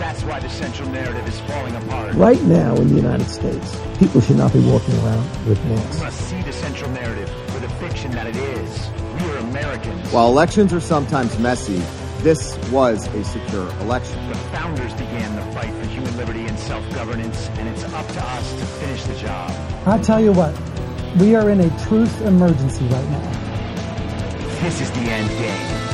[0.00, 2.14] that's why the central narrative is falling apart.
[2.14, 6.00] Right now in the United States, people should not be walking around with We masks.
[6.00, 8.88] must see the central narrative for the fiction that it is.
[9.22, 10.10] We are Americans.
[10.12, 11.80] While elections are sometimes messy,
[12.22, 14.26] this was a secure election.
[14.28, 18.52] the founders began the fight for human liberty and self-governance, and it's up to us
[18.52, 19.50] to finish the job.
[19.86, 20.54] I tell you what,
[21.18, 23.36] we are in a truth emergency right now.
[24.62, 25.89] This is the end game.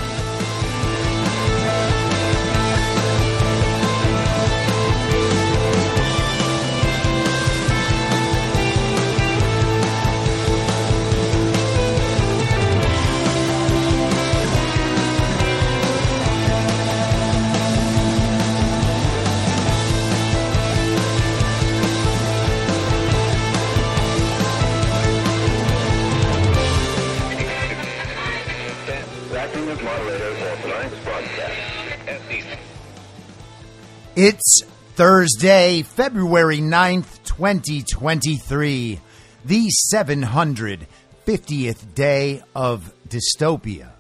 [34.19, 34.63] It's
[34.95, 38.99] Thursday, February 9th, 2023,
[39.45, 43.91] the 750th day of dystopia.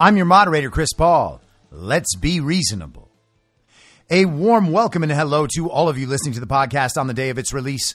[0.00, 1.40] I'm your moderator, Chris Paul.
[1.70, 3.08] Let's be reasonable.
[4.10, 7.14] A warm welcome and hello to all of you listening to the podcast on the
[7.14, 7.94] day of its release.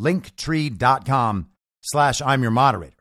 [0.00, 1.48] linktree.com
[1.82, 2.96] slash I'm your moderator.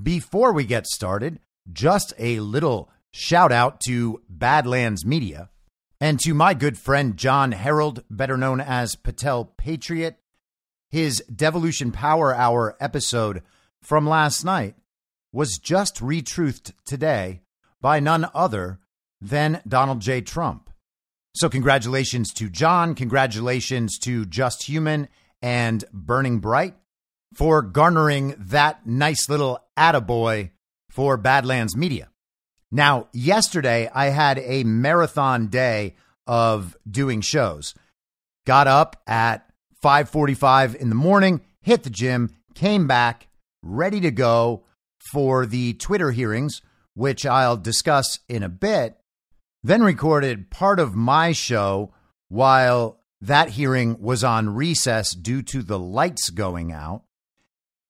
[0.00, 1.38] Before we get started,
[1.72, 5.50] just a little shout out to Badlands Media
[6.00, 10.18] and to my good friend Jon Herold, better known as Patel Patriot.
[10.90, 13.42] His Devolution Power Hour episode
[13.82, 14.74] from last night
[15.32, 17.40] was just retruthed today
[17.80, 18.78] by none other
[19.20, 20.20] than Donald J.
[20.20, 20.70] Trump.
[21.34, 22.94] So, congratulations to John.
[22.94, 25.08] Congratulations to Just Human
[25.42, 26.74] and Burning Bright
[27.34, 30.50] for garnering that nice little attaboy
[30.90, 32.08] for Badlands Media.
[32.70, 35.96] Now, yesterday I had a marathon day
[36.26, 37.74] of doing shows.
[38.46, 39.48] Got up at
[39.82, 43.28] 5:45 in the morning, hit the gym, came back,
[43.62, 44.64] ready to go
[45.12, 46.62] for the Twitter hearings,
[46.94, 48.96] which I'll discuss in a bit.
[49.62, 51.92] Then recorded part of my show
[52.28, 57.04] while that hearing was on recess due to the lights going out.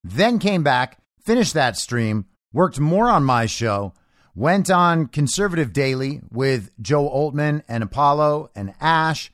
[0.04, 3.94] Then came back, finished that stream, worked more on my show,
[4.36, 9.32] went on Conservative Daily with Joe Oltmann and Apollo and Ash,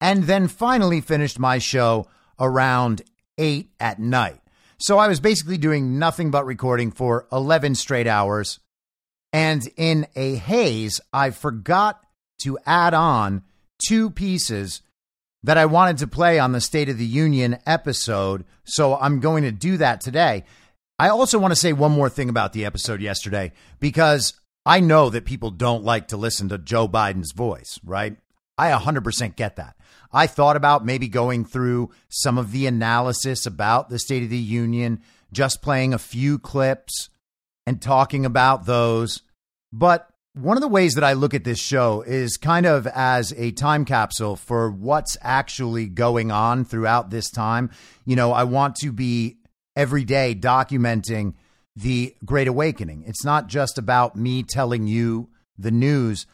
[0.00, 2.06] and then finally finished my show
[2.38, 3.02] around
[3.36, 4.40] 8 at night.
[4.78, 8.60] So I was basically doing nothing but recording for 11 straight hours.
[9.32, 12.04] And in a haze, I forgot
[12.42, 13.42] to add on
[13.84, 14.82] two pieces
[15.42, 18.44] that I wanted to play on the State of the Union episode.
[18.64, 20.44] So I'm going to do that today.
[20.98, 24.34] I also want to say one more thing about the episode yesterday because
[24.66, 28.16] I know that people don't like to listen to Joe Biden's voice, right?
[28.58, 29.76] I 100% get that.
[30.12, 34.36] I thought about maybe going through some of the analysis about the State of the
[34.36, 35.00] Union
[35.32, 37.08] just playing a few clips
[37.66, 39.22] and talking about those.
[39.72, 43.32] But one of the ways that I look at this show is kind of as
[43.36, 47.70] a time capsule for what's actually going on throughout this time.
[48.04, 49.38] You know, I want to be
[49.74, 51.34] every day documenting
[51.74, 53.04] the Great Awakening.
[53.06, 56.26] It's not just about me telling you the news.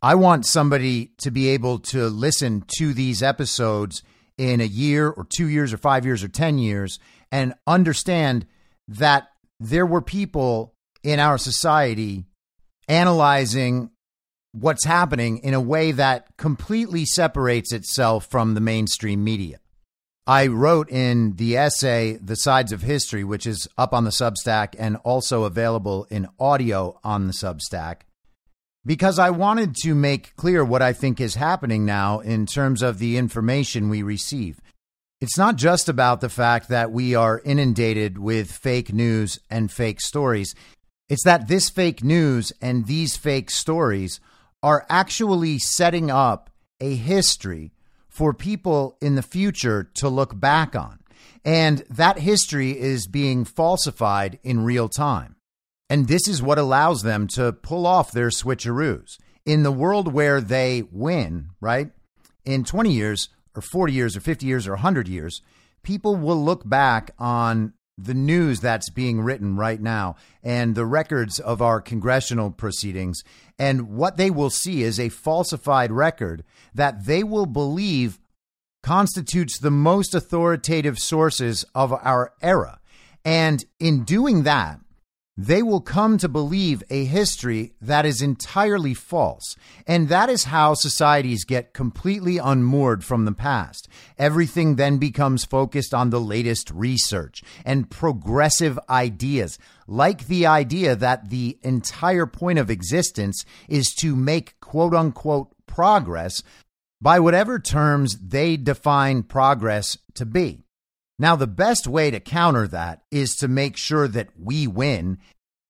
[0.00, 4.02] I want somebody to be able to listen to these episodes
[4.38, 6.98] in a year or two years or five years or 10 years
[7.30, 8.46] and understand
[8.88, 9.28] that
[9.60, 12.24] there were people in our society
[12.88, 13.90] analyzing
[14.52, 19.58] what's happening in a way that completely separates itself from the mainstream media.
[20.26, 24.76] I wrote in the essay, The Sides of History, which is up on the Substack
[24.78, 28.02] and also available in audio on the Substack,
[28.84, 32.98] because I wanted to make clear what I think is happening now in terms of
[32.98, 34.60] the information we receive.
[35.20, 40.00] It's not just about the fact that we are inundated with fake news and fake
[40.00, 40.54] stories.
[41.08, 44.20] It's that this fake news and these fake stories
[44.62, 46.50] are actually setting up
[46.80, 47.72] a history
[48.08, 51.00] for people in the future to look back on.
[51.44, 55.36] And that history is being falsified in real time.
[55.90, 59.18] And this is what allows them to pull off their switcheroos.
[59.44, 61.90] In the world where they win, right?
[62.44, 65.42] In 20 years, or 40 years, or 50 years, or 100 years,
[65.82, 67.72] people will look back on
[68.04, 73.22] the news that's being written right now and the records of our congressional proceedings.
[73.58, 76.44] And what they will see is a falsified record
[76.74, 78.18] that they will believe
[78.82, 82.80] constitutes the most authoritative sources of our era.
[83.24, 84.80] And in doing that,
[85.36, 89.56] they will come to believe a history that is entirely false.
[89.86, 93.88] And that is how societies get completely unmoored from the past.
[94.18, 101.30] Everything then becomes focused on the latest research and progressive ideas, like the idea that
[101.30, 106.42] the entire point of existence is to make quote unquote progress
[107.00, 110.61] by whatever terms they define progress to be.
[111.22, 115.18] Now, the best way to counter that is to make sure that we win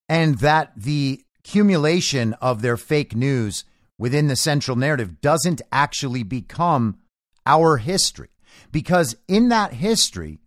[0.09, 3.67] and that the accumulation of their fake news
[3.99, 7.01] within the central narrative doesn't actually become
[7.45, 8.31] our history.
[8.71, 10.39] Because in that history,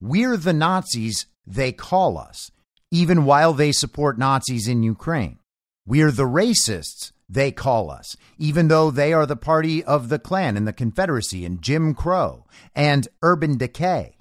[0.00, 2.52] we're the Nazis they call us,
[2.92, 5.40] even while they support Nazis in Ukraine.
[5.84, 10.56] We're the racists they call us, even though they are the party of the Klan
[10.56, 14.18] and the Confederacy and Jim Crow and urban decay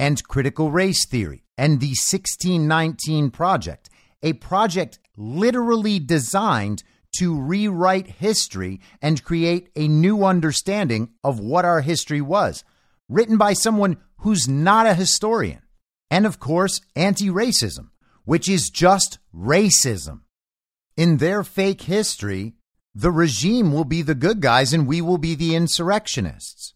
[0.00, 3.90] and critical race theory and the 1619 Project,
[4.22, 6.82] a project literally designed
[7.18, 12.64] to rewrite history and create a new understanding of what our history was,
[13.10, 15.60] written by someone who's not a historian.
[16.10, 17.90] And of course, anti racism,
[18.24, 20.20] which is just racism.
[20.96, 22.54] In their fake history,
[22.94, 26.72] the regime will be the good guys and we will be the insurrectionists.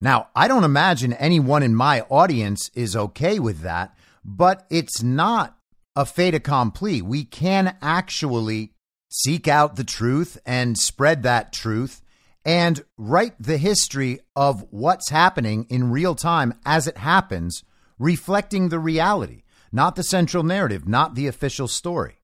[0.00, 5.56] Now, I don't imagine anyone in my audience is okay with that, but it's not
[5.94, 7.00] a fait accompli.
[7.00, 8.72] We can actually
[9.08, 12.02] seek out the truth and spread that truth
[12.44, 17.64] and write the history of what's happening in real time as it happens,
[17.98, 22.15] reflecting the reality, not the central narrative, not the official story.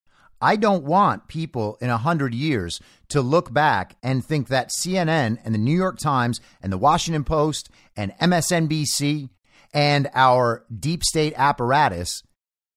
[0.43, 2.81] I don't want people in a hundred years
[3.11, 7.23] to look back and think that CNN and the New York Times and the Washington
[7.23, 9.29] Post and MSNBC
[9.73, 12.25] and our deep state apparatus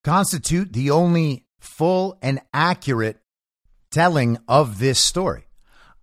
[0.04, 3.18] constitute the only full and accurate
[3.90, 5.48] telling of this story.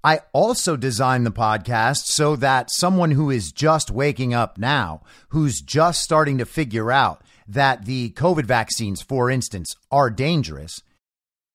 [0.02, 5.60] I also designed the podcast so that someone who is just waking up now, who's
[5.60, 10.82] just starting to figure out that the COVID vaccines, for instance, are dangerous,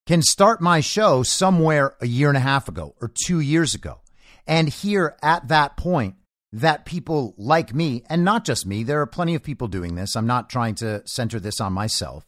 [0.08, 4.00] can start my show somewhere a year and a half ago or two years ago
[4.46, 6.14] and hear at that point
[6.50, 10.16] that people like me, and not just me, there are plenty of people doing this.
[10.16, 12.26] I'm not trying to center this on myself,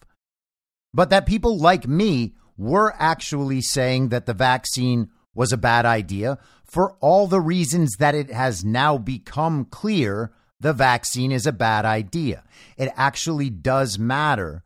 [0.92, 6.36] but that people like me were actually saying that the vaccine was a bad idea
[6.66, 11.86] for all the reasons that it has now become clear the vaccine is a bad
[11.86, 12.44] idea.
[12.76, 14.64] It actually does matter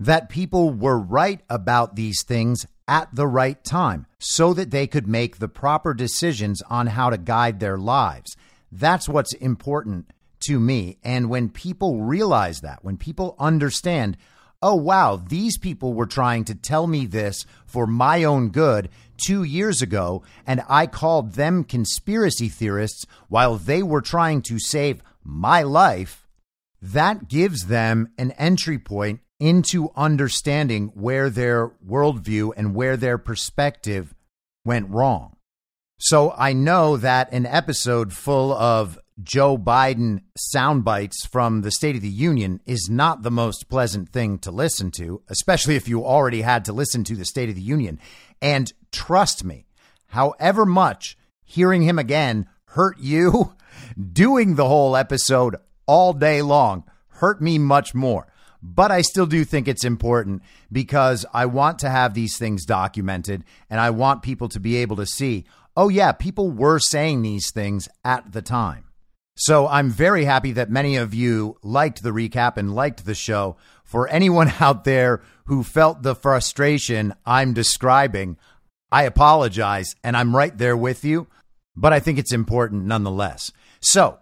[0.00, 5.06] that people were right about these things at the right time so that they could
[5.06, 8.36] make the proper decisions on how to guide their lives.
[8.70, 10.10] That's what's important
[10.46, 10.98] to me.
[11.02, 14.16] And when people realize that, when people understand,
[14.62, 18.88] oh, wow, these people were trying to tell me this for my own good
[19.24, 25.02] two years ago, and I called them conspiracy theorists while they were trying to save
[25.24, 26.28] my life
[26.80, 34.14] that gives them an entry point into understanding where their worldview and where their perspective
[34.64, 35.36] went wrong.
[35.98, 41.96] So I know that an episode full of Joe Biden sound bites from the State
[41.96, 46.04] of the Union is not the most pleasant thing to listen to, especially if you
[46.04, 47.98] already had to listen to the State of the Union.
[48.40, 49.66] And trust me,
[50.08, 53.54] however much hearing him again hurt you,
[54.12, 58.28] doing the whole episode all day long hurt me much more.
[58.62, 63.44] But I still do think it's important because I want to have these things documented
[63.70, 65.44] and I want people to be able to see,
[65.76, 68.84] oh, yeah, people were saying these things at the time.
[69.36, 73.56] So I'm very happy that many of you liked the recap and liked the show.
[73.84, 78.36] For anyone out there who felt the frustration I'm describing,
[78.90, 81.28] I apologize and I'm right there with you,
[81.76, 83.52] but I think it's important nonetheless.
[83.80, 84.18] So,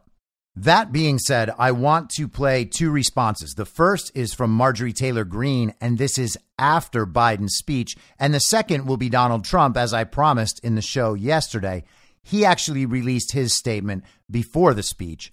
[0.57, 3.55] that being said, I want to play two responses.
[3.55, 7.95] The first is from Marjorie Taylor Greene, and this is after Biden's speech.
[8.19, 11.85] And the second will be Donald Trump, as I promised in the show yesterday.
[12.23, 15.31] He actually released his statement before the speech.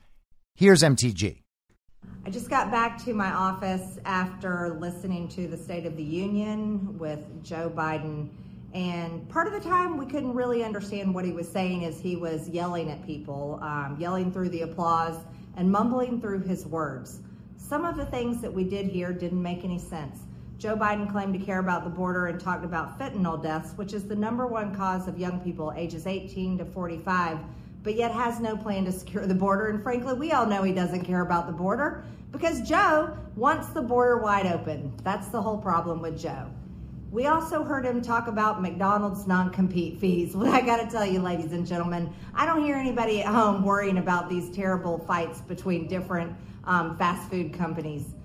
[0.55, 1.39] Here's MTG.
[2.25, 6.97] I just got back to my office after listening to the State of the Union
[6.97, 8.29] with Joe Biden
[8.73, 12.15] and part of the time, we couldn't really understand what he was saying as he
[12.15, 15.15] was yelling at people, um, yelling through the applause
[15.55, 17.19] and mumbling through his words.
[17.57, 20.21] Some of the things that we did hear didn't make any sense.
[20.57, 24.07] Joe Biden claimed to care about the border and talked about fentanyl deaths, which is
[24.07, 27.39] the number one cause of young people ages 18 to 45,
[27.83, 29.67] but yet has no plan to secure the border.
[29.67, 33.81] And frankly, we all know he doesn't care about the border because Joe wants the
[33.81, 34.93] border wide open.
[35.03, 36.49] That's the whole problem with Joe.
[37.13, 40.35] We also heard him talk about McDonald's non compete fees.
[40.35, 43.63] Well, I got to tell you, ladies and gentlemen, I don't hear anybody at home
[43.63, 48.15] worrying about these terrible fights between different um, fast food companies.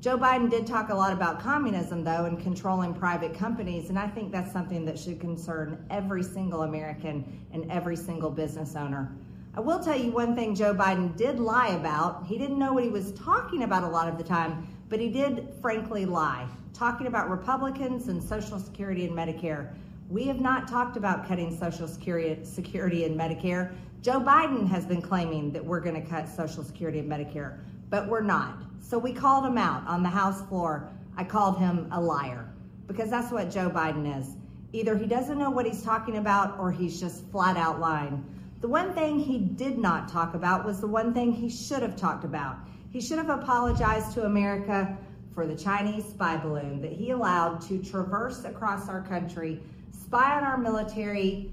[0.00, 4.08] Joe Biden did talk a lot about communism, though, and controlling private companies, and I
[4.08, 9.12] think that's something that should concern every single American and every single business owner.
[9.54, 12.26] I will tell you one thing Joe Biden did lie about.
[12.26, 15.10] He didn't know what he was talking about a lot of the time, but he
[15.10, 19.74] did frankly lie talking about Republicans and Social Security and Medicare.
[20.08, 23.74] We have not talked about cutting Social Security, Security and Medicare.
[24.00, 28.08] Joe Biden has been claiming that we're going to cut Social Security and Medicare, but
[28.08, 28.62] we're not.
[28.80, 30.90] So we called him out on the House floor.
[31.16, 32.48] I called him a liar
[32.86, 34.34] because that's what Joe Biden is.
[34.72, 38.24] Either he doesn't know what he's talking about or he's just flat out lying.
[38.60, 41.96] The one thing he did not talk about was the one thing he should have
[41.96, 42.56] talked about.
[42.90, 44.96] He should have apologized to America
[45.34, 49.60] for the Chinese spy balloon that he allowed to traverse across our country,
[49.90, 51.50] spy on our military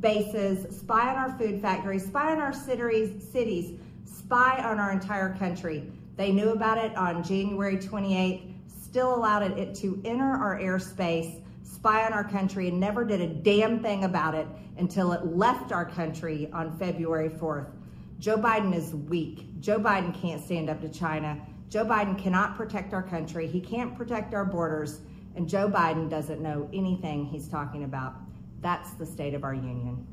[0.00, 5.34] bases, spy on our food factories, spy on our cities, cities, spy on our entire
[5.36, 5.90] country.
[6.16, 12.06] They knew about it on January 28th, still allowed it to enter our airspace, spy
[12.06, 14.46] on our country, and never did a damn thing about it
[14.78, 17.70] until it left our country on February 4th.
[18.18, 19.60] Joe Biden is weak.
[19.60, 21.38] Joe Biden can't stand up to China.
[21.68, 23.46] Joe Biden cannot protect our country.
[23.46, 25.00] He can't protect our borders.
[25.34, 28.14] And Joe Biden doesn't know anything he's talking about.
[28.60, 30.06] That's the state of our union.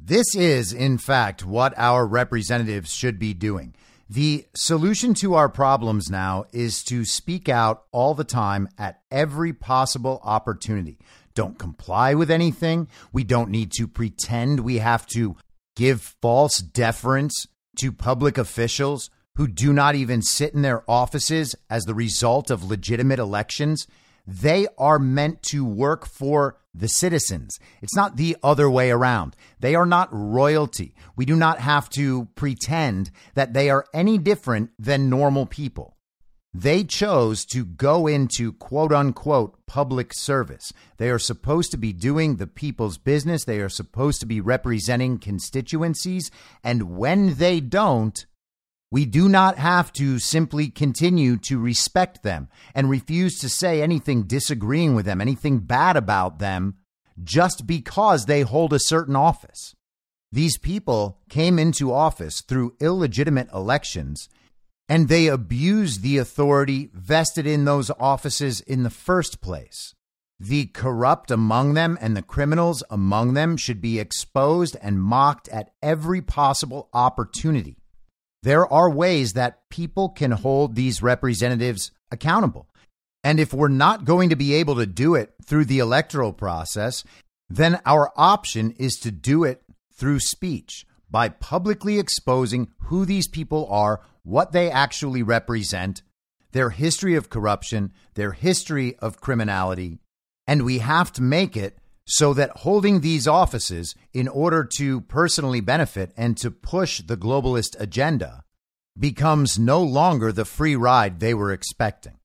[0.00, 3.74] This is, in fact, what our representatives should be doing.
[4.08, 9.54] The solution to our problems now is to speak out all the time at every
[9.54, 10.98] possible opportunity.
[11.34, 12.86] Don't comply with anything.
[13.12, 15.36] We don't need to pretend we have to
[15.74, 17.48] give false deference
[17.78, 22.64] to public officials who do not even sit in their offices as the result of
[22.64, 23.86] legitimate elections,
[24.26, 27.58] they are meant to work for the citizens.
[27.82, 29.36] It's not the other way around.
[29.60, 30.94] They are not royalty.
[31.16, 35.96] We do not have to pretend that they are any different than normal people.
[36.56, 40.72] They chose to go into quote unquote public service.
[40.98, 43.44] They are supposed to be doing the people's business.
[43.44, 46.30] They are supposed to be representing constituencies.
[46.62, 48.24] And when they don't,
[48.90, 54.22] we do not have to simply continue to respect them and refuse to say anything
[54.24, 56.76] disagreeing with them, anything bad about them,
[57.22, 59.74] just because they hold a certain office.
[60.30, 64.28] These people came into office through illegitimate elections
[64.88, 69.94] and they abused the authority vested in those offices in the first place.
[70.38, 75.70] The corrupt among them and the criminals among them should be exposed and mocked at
[75.82, 77.78] every possible opportunity
[78.44, 82.68] there are ways that people can hold these representatives accountable.
[83.24, 87.04] And if we're not going to be able to do it through the electoral process,
[87.48, 89.62] then our option is to do it
[89.94, 96.02] through speech by publicly exposing who these people are, what they actually represent,
[96.52, 100.00] their history of corruption, their history of criminality,
[100.46, 105.60] and we have to make it so that holding these offices in order to personally
[105.60, 108.44] benefit and to push the globalist agenda
[108.98, 112.18] becomes no longer the free ride they were expecting.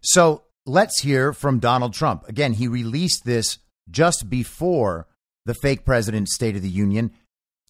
[0.00, 2.28] So let's hear from Donald Trump.
[2.28, 3.58] Again, he released this
[3.90, 5.06] just before
[5.44, 7.12] the fake president's State of the Union.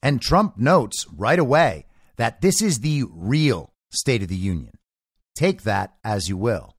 [0.02, 4.72] And Trump notes right away that this is the real State of the Union.
[5.34, 6.76] Take that as you will.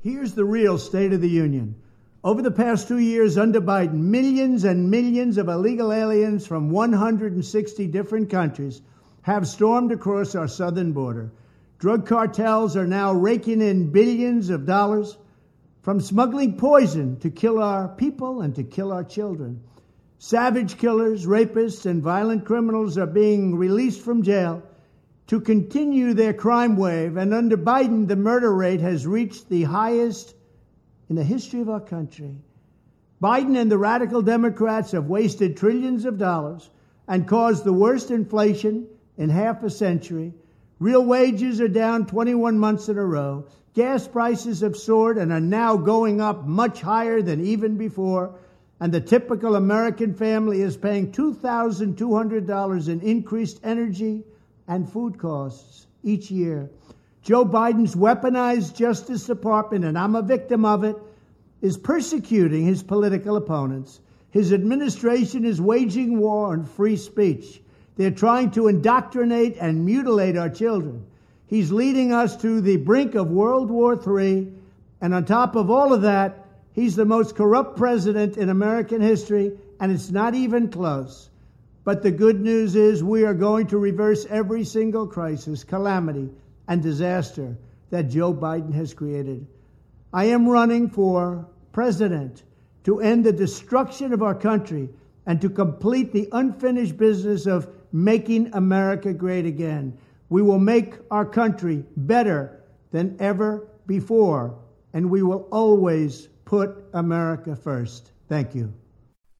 [0.00, 1.76] Here's the real State of the Union.
[2.24, 7.88] Over the past two years under Biden, millions and millions of illegal aliens from 160
[7.88, 8.80] different countries
[9.22, 11.32] have stormed across our southern border.
[11.80, 15.18] Drug cartels are now raking in billions of dollars
[15.80, 19.60] from smuggling poison to kill our people and to kill our children.
[20.18, 24.62] Savage killers, rapists, and violent criminals are being released from jail
[25.26, 30.36] to continue their crime wave, and under Biden, the murder rate has reached the highest
[31.12, 32.34] in the history of our country.
[33.22, 36.70] Biden and the radical Democrats have wasted trillions of dollars
[37.06, 38.86] and caused the worst inflation
[39.18, 40.32] in half a century.
[40.78, 43.44] Real wages are down 21 months in a row.
[43.74, 48.34] Gas prices have soared and are now going up much higher than even before.
[48.80, 54.24] And the typical American family is paying $2,200 in increased energy
[54.66, 56.70] and food costs each year.
[57.22, 60.96] Joe Biden's weaponized Justice Department, and I'm a victim of it,
[61.60, 64.00] is persecuting his political opponents.
[64.30, 67.62] His administration is waging war on free speech.
[67.96, 71.06] They're trying to indoctrinate and mutilate our children.
[71.46, 74.52] He's leading us to the brink of World War III.
[75.00, 79.52] And on top of all of that, he's the most corrupt president in American history,
[79.78, 81.28] and it's not even close.
[81.84, 86.30] But the good news is we are going to reverse every single crisis, calamity,
[86.72, 87.54] and disaster
[87.90, 89.46] that Joe Biden has created.
[90.10, 92.44] I am running for president
[92.84, 94.88] to end the destruction of our country
[95.26, 99.98] and to complete the unfinished business of making America great again.
[100.30, 104.58] We will make our country better than ever before,
[104.94, 108.12] and we will always put America first.
[108.30, 108.72] Thank you.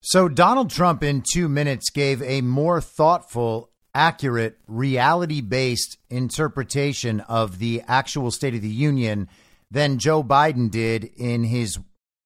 [0.02, 7.58] So, Donald Trump in two minutes gave a more thoughtful accurate, reality based interpretation of
[7.58, 9.28] the actual State of the Union
[9.70, 11.78] than Joe Biden did in his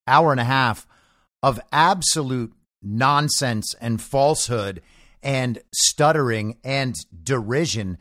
[0.07, 0.87] hour and a half
[1.43, 2.53] of absolute
[2.83, 4.83] nonsense and falsehood
[5.23, 7.99] and stuttering and derision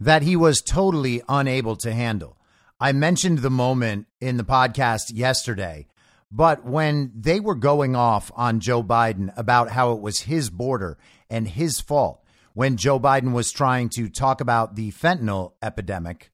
[0.00, 2.36] that he was totally unable to handle.
[2.78, 5.86] I mentioned the moment in the podcast yesterday,
[6.30, 10.98] but when they were going off on Joe Biden about how it was his border
[11.30, 12.22] and his fault,
[12.56, 16.30] when Joe Biden was trying to talk about the fentanyl epidemic,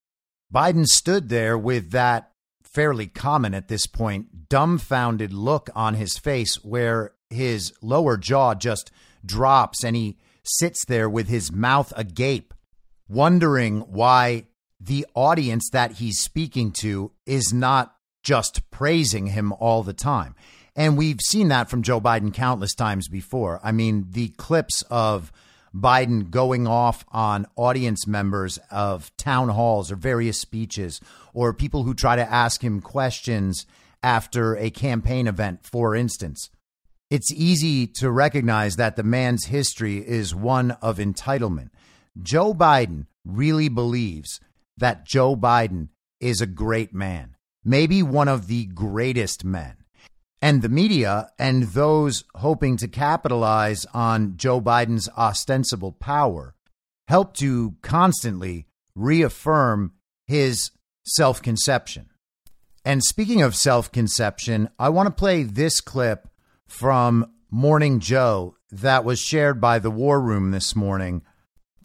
[0.54, 2.30] Biden stood there with that
[2.62, 8.92] fairly common at this point dumbfounded look on his face where his lower jaw just
[9.26, 12.54] drops and he sits there with his mouth agape,
[13.08, 14.44] wondering why
[14.78, 20.36] the audience that he's speaking to is not just praising him all the time.
[20.76, 23.58] And we've seen that from Joe Biden countless times before.
[23.64, 25.32] I mean, the clips of
[25.74, 31.00] Biden going off on audience members of town halls or various speeches,
[31.32, 33.66] or people who try to ask him questions
[34.02, 36.50] after a campaign event, for instance.
[37.10, 41.70] It's easy to recognize that the man's history is one of entitlement.
[42.22, 44.40] Joe Biden really believes
[44.78, 45.88] that Joe Biden
[46.20, 49.81] is a great man, maybe one of the greatest men.
[50.42, 56.56] And the media and those hoping to capitalize on Joe Biden's ostensible power
[57.06, 59.92] help to constantly reaffirm
[60.26, 60.72] his
[61.04, 62.06] self conception.
[62.84, 66.28] And speaking of self conception, I want to play this clip
[66.66, 71.22] from Morning Joe that was shared by the War Room this morning.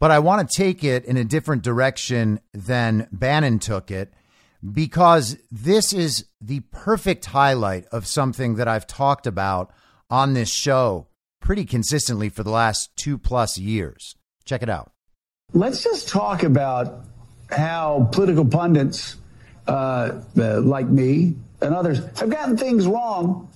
[0.00, 4.12] But I want to take it in a different direction than Bannon took it
[4.72, 9.72] because this is the perfect highlight of something that I've talked about
[10.10, 11.08] on this show
[11.40, 14.16] pretty consistently for the last two plus years.
[14.44, 14.92] Check it out.
[15.52, 17.04] Let's just talk about
[17.50, 19.16] how political pundits
[19.66, 23.48] uh, uh, like me and others have gotten things wrong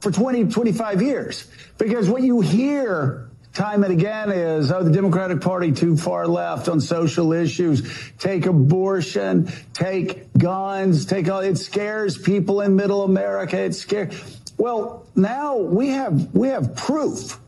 [0.00, 1.48] for 20, 25 years.
[1.78, 6.68] Because what you hear time and again is, oh, the Democratic Party too far left
[6.68, 8.10] on social issues.
[8.18, 13.58] Take abortion, take guns, take all, it scares people in middle America.
[13.58, 14.40] It scares.
[14.56, 17.38] Well, now we have, we have proof.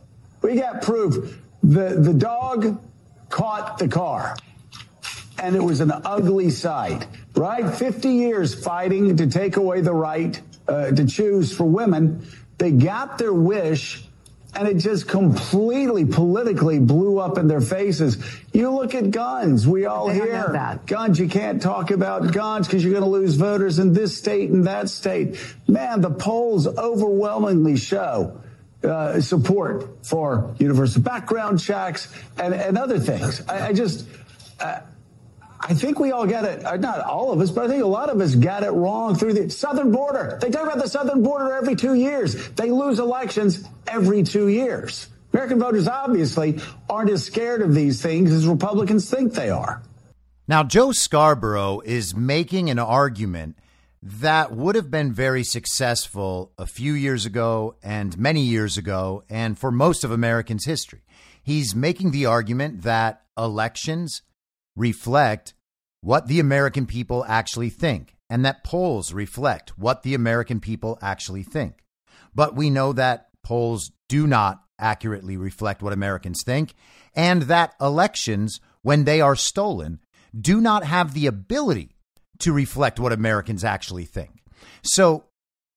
[0.43, 1.39] We got proof.
[1.63, 2.81] The, the dog
[3.29, 4.37] caught the car.
[5.39, 7.75] and it was an ugly sight, right?
[7.75, 12.27] 50 years fighting to take away the right uh, to choose for women.
[12.59, 14.05] They got their wish
[14.55, 18.19] and it just completely politically blew up in their faces.
[18.53, 19.67] You look at guns.
[19.67, 20.87] We all they hear that.
[20.87, 21.19] guns.
[21.19, 24.67] You can't talk about guns because you're going to lose voters in this state and
[24.67, 25.39] that state.
[25.69, 28.41] Man, the polls overwhelmingly show
[28.83, 33.43] uh, support for universal background checks and, and other things.
[33.49, 34.07] I, I just,
[34.59, 34.81] uh,
[35.63, 36.65] I think we all get it.
[36.65, 39.15] Uh, not all of us, but I think a lot of us got it wrong
[39.15, 40.39] through the southern border.
[40.41, 42.49] They talk about the southern border every two years.
[42.51, 45.09] They lose elections every two years.
[45.33, 49.83] American voters obviously aren't as scared of these things as Republicans think they are.
[50.49, 53.57] Now, Joe Scarborough is making an argument
[54.03, 59.59] that would have been very successful a few years ago and many years ago, and
[59.59, 61.03] for most of Americans' history.
[61.43, 64.23] He's making the argument that elections
[64.77, 65.55] reflect
[66.01, 71.43] what the American people actually think, and that polls reflect what the American people actually
[71.43, 71.85] think.
[72.35, 76.75] But we know that polls do not accurately reflect what Americans think,
[77.15, 80.01] and that elections, when they are stolen,
[80.39, 81.97] do not have the ability
[82.39, 84.43] to reflect what Americans actually think.
[84.83, 85.25] So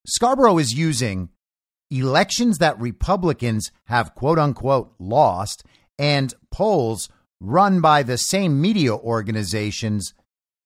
[0.07, 1.29] Scarborough is using
[1.91, 5.63] elections that Republicans have quote unquote lost
[5.99, 7.09] and polls
[7.43, 10.13] run by the same media organizations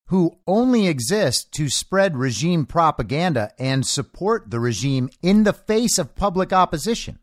[0.10, 6.16] who only exist to spread regime propaganda and support the regime in the face of
[6.16, 7.18] public opposition.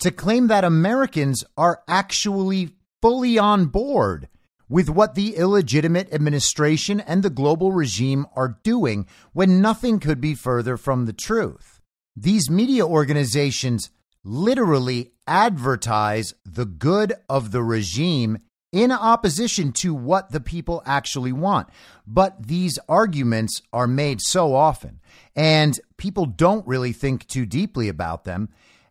[0.00, 4.28] To claim that Americans are actually fully on board
[4.68, 10.34] with what the illegitimate administration and the global regime are doing when nothing could be
[10.34, 11.80] further from the truth.
[12.14, 13.90] These media organizations
[14.22, 18.38] literally advertise the good of the regime
[18.72, 21.68] in opposition to what the people actually want.
[22.06, 25.00] But these arguments are made so often,
[25.34, 28.48] and people don't really think too deeply about them.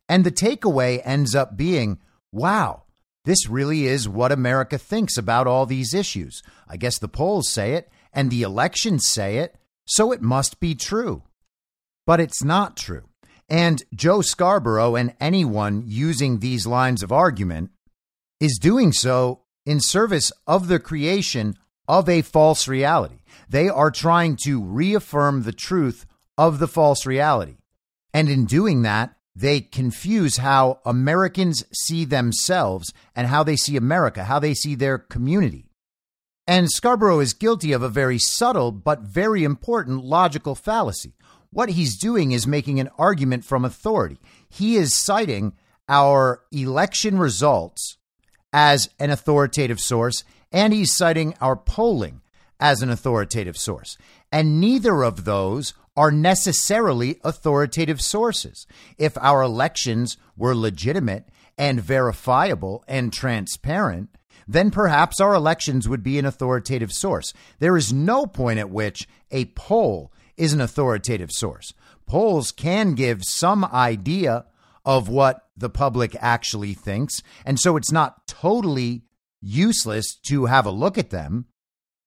[0.08, 2.00] And the takeaway ends up being
[2.32, 2.84] wow,
[3.26, 6.42] this really is what America thinks about all these issues.
[6.68, 10.76] I guess the polls say it, and the elections say it, so it must be
[10.76, 11.24] true.
[12.06, 13.04] But it's not true.
[13.50, 17.72] And Joe Scarborough and anyone using these lines of argument
[18.40, 21.54] is doing so in service of the creation
[21.88, 23.20] of a false reality.
[23.48, 26.08] They are trying to reaffirm the truth
[26.40, 27.58] of the false reality.
[28.12, 34.24] And in doing that, they confuse how Americans see themselves and how they see America,
[34.24, 35.70] how they see their community.
[36.48, 41.14] And Scarborough is guilty of a very subtle but very important logical fallacy.
[41.52, 44.18] What he's doing is making an argument from authority.
[44.50, 45.54] He is citing
[45.88, 47.99] our election results
[48.52, 52.22] as an authoritative source, and he's citing our polling
[52.60, 53.98] as an authoritative source.
[54.32, 58.66] And neither of those are necessarily authoritative sources.
[58.98, 64.10] If our elections were legitimate and verifiable and transparent,
[64.48, 67.34] then perhaps our elections would be an authoritative source.
[67.60, 71.74] There is no point at which a poll is an authoritative source.
[72.06, 74.46] Polls can give some idea
[74.86, 77.22] of what the public actually thinks.
[77.46, 79.04] And so it's not totally
[79.42, 81.46] useless to have a look at them,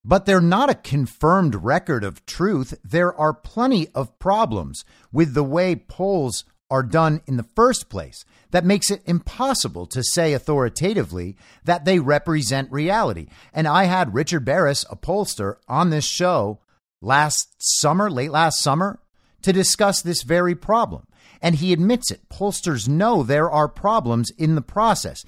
[0.04, 2.74] but they're not a confirmed record of truth.
[2.84, 8.24] There are plenty of problems with the way polls are done in the first place
[8.50, 13.26] that makes it impossible to say authoritatively that they represent reality.
[13.52, 16.60] And I had Richard Baris, a pollster, on this show
[17.02, 18.98] last summer, late last summer,
[19.42, 21.06] to discuss this very problem.
[21.42, 22.28] And he admits it.
[22.30, 25.24] Pollsters know there are problems in the process.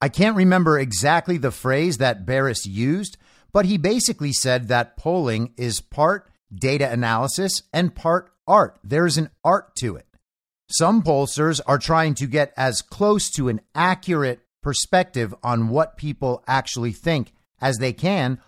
[0.00, 3.16] I can't remember exactly the phrase that Baris used,
[3.52, 8.78] but he basically said that polling is part data analysis and part art.
[8.82, 10.06] There's an art to it.
[10.68, 16.42] Some pollsters are trying to get as close to an accurate perspective on what people
[16.46, 18.40] actually think as they can.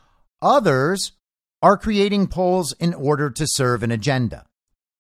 [0.43, 1.13] Others
[1.63, 4.47] are creating polls in order to serve an agenda.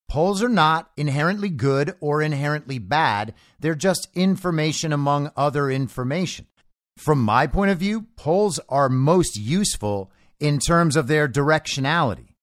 [0.08, 3.34] Polls are not inherently good or inherently bad.
[3.58, 6.46] They're just information among other information.
[6.96, 12.34] From my point of view, polls are most useful in terms of their directionality,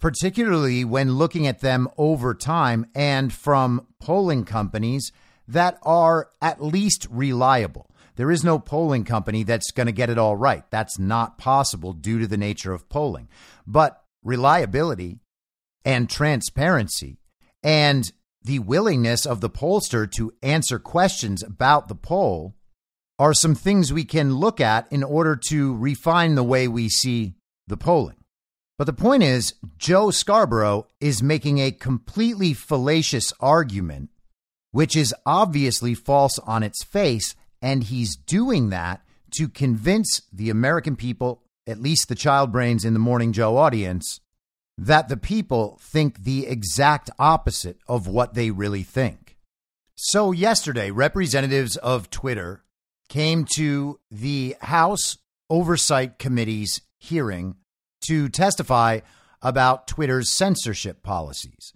[0.00, 5.12] particularly when looking at them over time and from polling companies
[5.46, 7.88] that are at least reliable.
[8.16, 10.64] There is no polling company that's going to get it all right.
[10.70, 13.28] That's not possible due to the nature of polling.
[13.66, 15.20] But reliability
[15.84, 17.18] and transparency
[17.62, 18.12] and
[18.44, 22.54] the willingness of the pollster to answer questions about the poll
[23.18, 27.34] are some things we can look at in order to refine the way we see
[27.68, 28.16] the polling.
[28.78, 34.10] But the point is, Joe Scarborough is making a completely fallacious argument,
[34.72, 37.36] which is obviously false on its face.
[37.60, 39.02] And he's doing that
[39.36, 44.20] to convince the American people, at least the child brains in the Morning Joe audience,
[44.78, 49.36] that the people think the exact opposite of what they really think.
[49.94, 52.64] So, yesterday, representatives of Twitter
[53.08, 55.18] came to the House
[55.50, 57.56] Oversight Committee's hearing
[58.06, 59.00] to testify
[59.42, 61.72] about Twitter's censorship policies.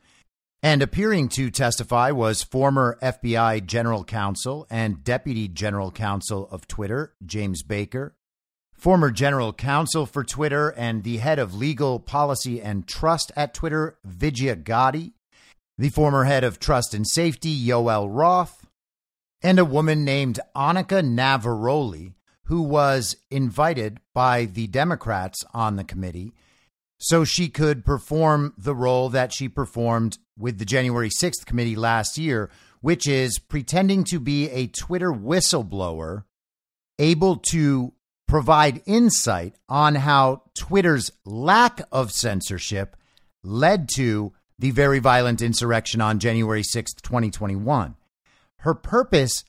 [0.63, 7.15] And appearing to testify was former FBI General Counsel and Deputy General Counsel of Twitter,
[7.25, 8.17] James Baker,
[8.77, 13.99] former General Counsel for Twitter and the head of legal policy and trust at Twitter,
[14.05, 15.13] Vijaya Gadde,
[15.79, 18.67] the former head of trust and safety, Yoel Roth,
[19.43, 26.33] and a woman named Anika Navaroli, who was invited by the Democrats on the committee
[26.99, 32.19] so she could perform the role that she performed with the January 6th committee last
[32.19, 36.25] year, which is pretending to be a Twitter whistleblower,
[36.99, 37.93] able to
[38.27, 42.97] provide insight on how Twitter's lack of censorship
[43.43, 47.95] led to the very violent insurrection on January 6th, 2021.
[48.59, 49.45] Her purpose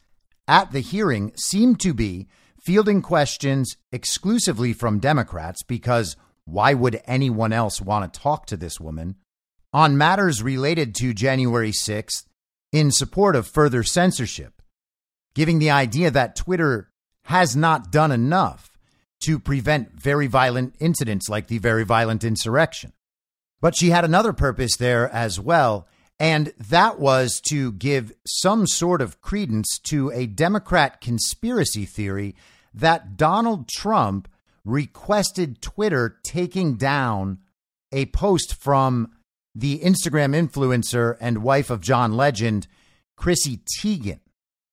[0.47, 2.27] at the hearing seemed to be
[2.61, 8.79] fielding questions exclusively from Democrats because why would anyone else want to talk to this
[8.79, 9.15] woman
[9.73, 12.25] on matters related to January 6th
[12.71, 14.61] in support of further censorship,
[15.33, 16.89] giving the idea that Twitter
[17.27, 18.71] has not done enough
[19.19, 22.93] to prevent very violent incidents like the very violent insurrection.
[23.59, 29.01] But she had another purpose there as well, and that was to give some sort
[29.01, 32.33] of credence to a Democrat conspiracy theory
[32.73, 34.29] that Donald Trump
[34.63, 37.39] requested Twitter taking down
[37.91, 39.11] a post from
[39.53, 42.67] the Instagram influencer and wife of John Legend,
[43.17, 44.21] Chrissy Teigen,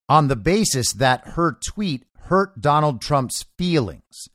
[0.08, 4.28] on the basis that her tweet hurt Donald Trump's feelings.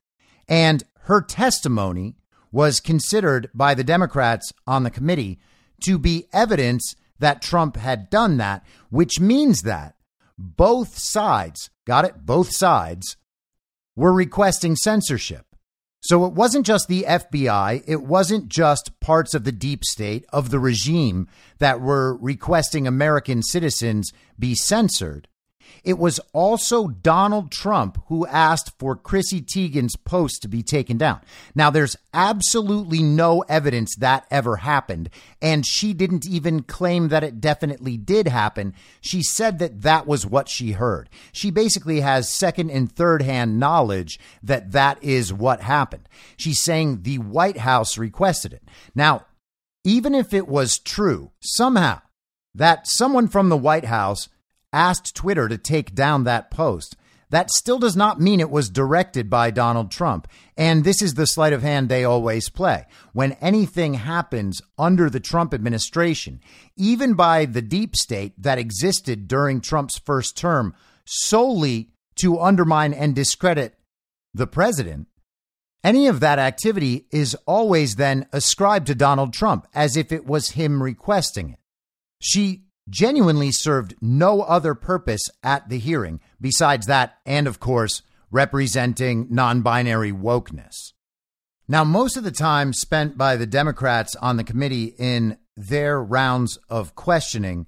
[0.47, 2.15] And her testimony
[2.51, 5.39] was considered by the Democrats on the committee
[5.85, 9.95] to be evidence that Trump had done that, which means that
[10.37, 12.25] both sides, got it?
[12.25, 13.17] Both sides
[13.95, 15.45] were requesting censorship.
[16.01, 20.49] So it wasn't just the FBI, it wasn't just parts of the deep state, of
[20.49, 25.27] the regime that were requesting American citizens be censored.
[25.83, 31.21] It was also Donald Trump who asked for Chrissy Teigen's post to be taken down.
[31.55, 35.09] Now, there's absolutely no evidence that ever happened,
[35.41, 38.73] and she didn't even claim that it definitely did happen.
[39.01, 41.09] She said that that was what she heard.
[41.31, 46.09] She basically has second and third hand knowledge that that is what happened.
[46.37, 48.63] She's saying the White House requested it.
[48.95, 49.25] Now,
[49.83, 52.01] even if it was true somehow
[52.55, 54.27] that someone from the White House
[54.73, 56.95] asked Twitter to take down that post.
[57.31, 60.27] That still does not mean it was directed by Donald Trump.
[60.57, 62.85] And this is the sleight of hand they always play.
[63.13, 66.41] When anything happens under the Trump administration,
[66.75, 70.73] even by the deep state that existed during Trump's first term,
[71.05, 73.75] solely to undermine and discredit
[74.33, 75.07] the president,
[75.83, 80.51] any of that activity is always then ascribed to Donald Trump as if it was
[80.51, 81.59] him requesting it.
[82.19, 89.27] She genuinely served no other purpose at the hearing besides that, and of course, representing
[89.29, 90.75] non binary wokeness.
[91.67, 96.57] Now, most of the time spent by the Democrats on the committee in their rounds
[96.69, 97.67] of questioning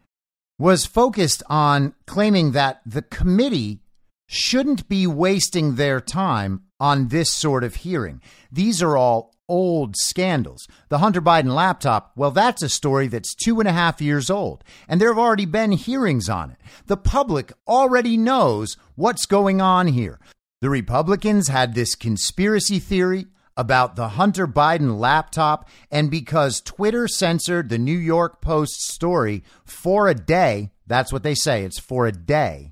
[0.58, 3.82] was focused on claiming that the committee
[4.28, 8.22] shouldn't be wasting their time on this sort of hearing.
[8.52, 10.66] These are all old scandals.
[10.88, 14.64] The Hunter Biden laptop, well, that's a story that's two and a half years old,
[14.88, 16.58] and there have already been hearings on it.
[16.88, 20.20] The public already knows what's going on here.
[20.62, 23.26] The Republicans had this conspiracy theory
[23.58, 30.08] about the Hunter Biden laptop, and because Twitter censored the New York Post story for
[30.08, 32.72] a day, that's what they say, it's for a day.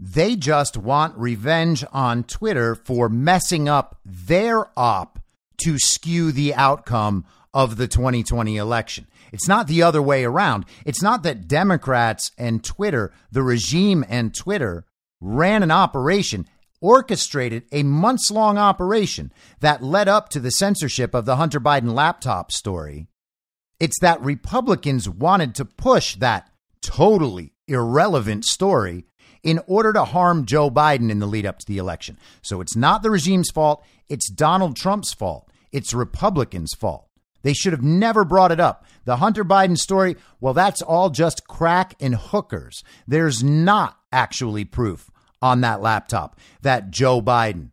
[0.00, 5.20] They just want revenge on Twitter for messing up their op
[5.58, 9.06] to skew the outcome of the 2020 election.
[9.32, 10.64] It's not the other way around.
[10.84, 14.84] It's not that Democrats and Twitter, the regime and Twitter,
[15.20, 16.46] ran an operation,
[16.80, 21.94] orchestrated a months long operation that led up to the censorship of the Hunter Biden
[21.94, 23.08] laptop story.
[23.80, 26.50] It's that Republicans wanted to push that
[26.82, 29.04] totally irrelevant story
[29.42, 32.18] in order to harm Joe Biden in the lead up to the election.
[32.42, 35.47] So it's not the regime's fault, it's Donald Trump's fault.
[35.72, 37.08] It's Republicans' fault.
[37.42, 38.84] They should have never brought it up.
[39.04, 42.82] The Hunter Biden story, well, that's all just crack and hookers.
[43.06, 47.70] There's not actually proof on that laptop that Joe Biden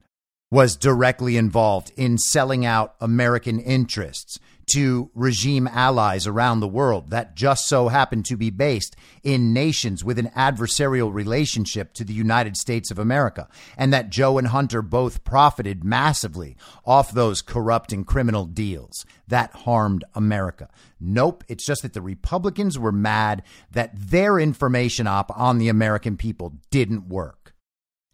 [0.51, 4.39] was directly involved in selling out American interests
[4.73, 10.03] to regime allies around the world that just so happen to be based in nations
[10.03, 13.47] with an adversarial relationship to the United States of America,
[13.77, 19.51] and that Joe and Hunter both profited massively off those corrupt and criminal deals that
[19.51, 20.69] harmed America.
[20.99, 26.17] Nope, it's just that the Republicans were mad that their information op on the American
[26.17, 27.45] people didn't work.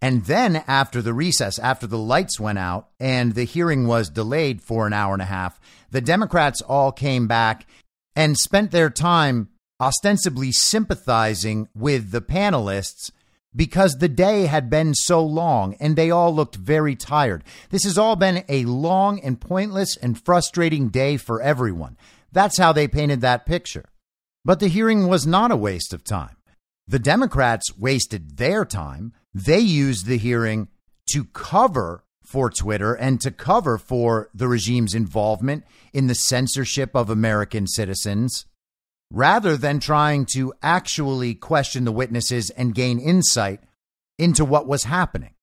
[0.03, 4.59] And then after the recess, after the lights went out and the hearing was delayed
[4.61, 5.59] for an hour and a half,
[5.91, 7.67] the Democrats all came back
[8.15, 9.49] and spent their time
[9.79, 13.11] ostensibly sympathizing with the panelists
[13.55, 17.43] because the day had been so long and they all looked very tired.
[17.69, 21.97] This has all been a long and pointless and frustrating day for everyone.
[22.31, 23.85] That's how they painted that picture.
[24.45, 26.37] But the hearing was not a waste of time.
[26.87, 30.67] The Democrats wasted their time they used the hearing
[31.11, 37.09] to cover for Twitter and to cover for the regime's involvement in the censorship of
[37.09, 38.45] American citizens
[39.11, 43.59] rather than trying to actually question the witnesses and gain insight
[44.17, 45.33] into what was happening.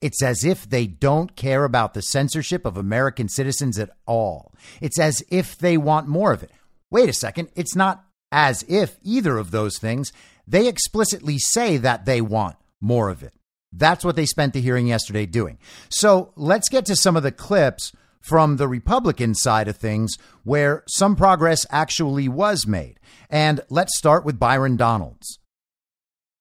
[0.00, 4.52] It's as if they don't care about the censorship of American citizens at all.
[4.80, 6.50] It's as if they want more of it.
[6.90, 7.50] Wait a second.
[7.54, 10.12] It's not as if either of those things.
[10.48, 13.32] They explicitly say that they want more of it.
[13.72, 15.58] That's what they spent the hearing yesterday doing.
[15.88, 20.84] So let's get to some of the clips from the Republican side of things where
[20.86, 23.00] some progress actually was made.
[23.28, 25.38] And let's start with Byron Donalds.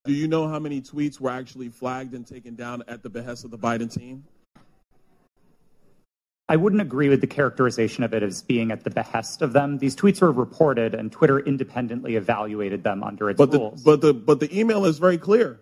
[0.05, 3.45] Do you know how many tweets were actually flagged and taken down at the behest
[3.45, 4.25] of the Biden team?
[6.49, 9.77] I wouldn't agree with the characterization of it as being at the behest of them.
[9.77, 13.83] These tweets were reported, and Twitter independently evaluated them under its but rules.
[13.83, 15.61] The, but the but the email is very clear.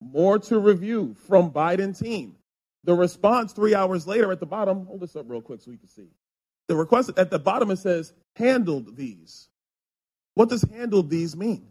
[0.00, 2.36] More to review from Biden team.
[2.84, 5.76] The response three hours later at the bottom, hold this up real quick so we
[5.76, 6.08] can see.
[6.68, 9.48] The request at the bottom it says handled these.
[10.34, 11.66] What does handled these mean?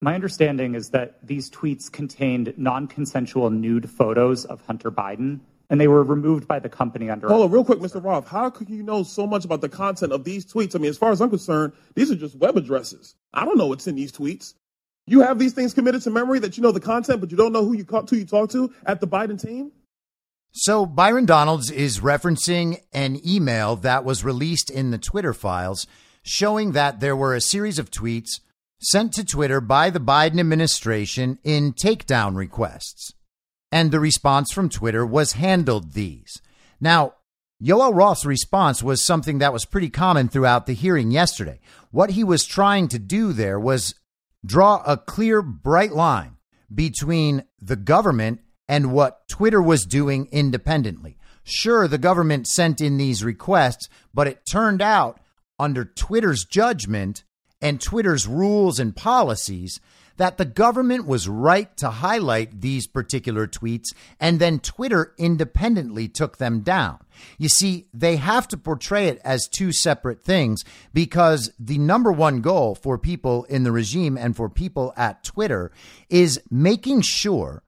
[0.00, 5.80] My understanding is that these tweets contained non consensual nude photos of Hunter Biden, and
[5.80, 7.28] they were removed by the company under.
[7.28, 8.04] Hold on, real quick, Mr.
[8.04, 8.28] Roth.
[8.28, 10.74] How could you know so much about the content of these tweets?
[10.74, 13.14] I mean, as far as I'm concerned, these are just web addresses.
[13.32, 14.52] I don't know what's in these tweets.
[15.06, 17.52] You have these things committed to memory that you know the content, but you don't
[17.52, 19.72] know who you, who you talk to at the Biden team?
[20.52, 25.86] So Byron Donalds is referencing an email that was released in the Twitter files
[26.22, 28.40] showing that there were a series of tweets
[28.80, 33.12] sent to Twitter by the Biden administration in takedown requests.
[33.72, 36.40] And the response from Twitter was handled these.
[36.80, 37.14] Now,
[37.62, 41.60] Yoel Roth's response was something that was pretty common throughout the hearing yesterday.
[41.90, 43.94] What he was trying to do there was
[44.44, 46.36] draw a clear, bright line
[46.72, 51.16] between the government and what Twitter was doing independently.
[51.42, 55.20] Sure, the government sent in these requests, but it turned out
[55.58, 57.24] under Twitter's judgment
[57.60, 59.80] and Twitter's rules and policies
[60.16, 66.38] that the government was right to highlight these particular tweets and then Twitter independently took
[66.38, 66.98] them down.
[67.38, 72.40] You see, they have to portray it as two separate things because the number one
[72.40, 75.70] goal for people in the regime and for people at Twitter
[76.08, 77.62] is making sure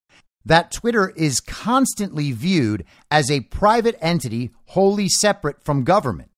[0.45, 6.31] that Twitter is constantly viewed as a private entity wholly separate from government.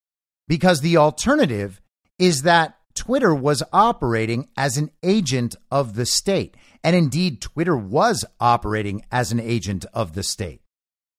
[0.48, 1.80] Because the alternative
[2.18, 6.56] is that Twitter was operating as an agent of the state.
[6.82, 10.62] And indeed, Twitter was operating as an agent of the state.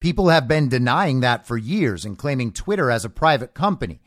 [0.02, 4.02] People have been denying that for years and claiming Twitter, as a private company,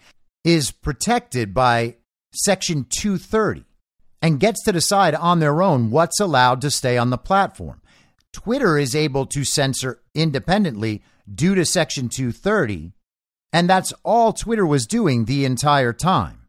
[0.45, 1.97] is protected by
[2.35, 3.65] Section 230
[4.21, 7.81] and gets to decide on their own what's allowed to stay on the platform.
[8.35, 12.93] Twitter is able to censor independently due to Section 230,
[13.51, 16.42] and that's all Twitter was doing the entire time.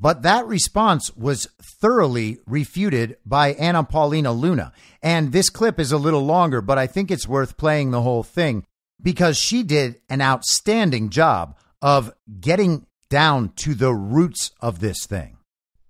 [0.00, 4.72] But that response was thoroughly refuted by Anna Paulina Luna.
[5.02, 8.22] And this clip is a little longer, but I think it's worth playing the whole
[8.22, 8.64] thing
[9.02, 15.36] because she did an outstanding job of getting down to the roots of this thing.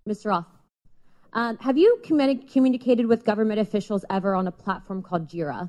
[0.08, 0.26] Mr.
[0.26, 0.46] Roth,
[1.32, 5.68] uh, have you communi- communicated with government officials ever on a platform called Jira?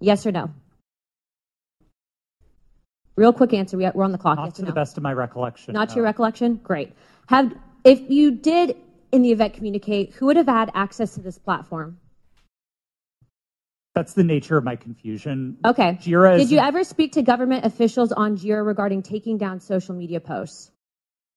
[0.00, 0.50] Yes or no?
[3.20, 3.76] Real quick answer.
[3.76, 4.38] We, are on the clock.
[4.38, 4.68] Not yes to no?
[4.68, 5.74] the best of my recollection.
[5.74, 5.92] Not no.
[5.92, 6.54] to your recollection.
[6.64, 6.94] Great.
[7.26, 7.52] Have
[7.84, 8.78] if you did
[9.12, 11.98] in the event communicate, who would have had access to this platform?
[13.94, 15.58] That's the nature of my confusion.
[15.66, 15.98] Okay.
[16.00, 20.20] Jira Did you ever speak to government officials on Jira regarding taking down social media
[20.20, 20.70] posts?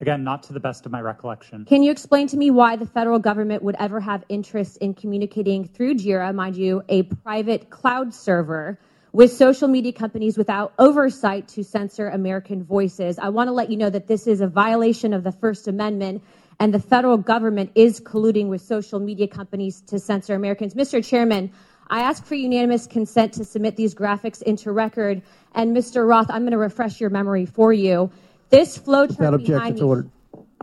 [0.02, 1.64] again not to the best of my recollection.
[1.66, 5.66] Can you explain to me why the federal government would ever have interest in communicating
[5.66, 8.80] through Jira, mind you, a private cloud server
[9.14, 13.18] with social media companies without oversight to censor American voices?
[13.20, 16.24] I want to let you know that this is a violation of the First Amendment
[16.60, 20.74] and the federal government is colluding with social media companies to censor Americans.
[20.74, 21.06] Mr.
[21.06, 21.52] Chairman,
[21.90, 25.22] I ask for unanimous consent to submit these graphics into record.
[25.54, 26.08] And Mr.
[26.08, 28.12] Roth, I'm going to refresh your memory for you.
[28.50, 30.10] This flow chart behind me- ordered.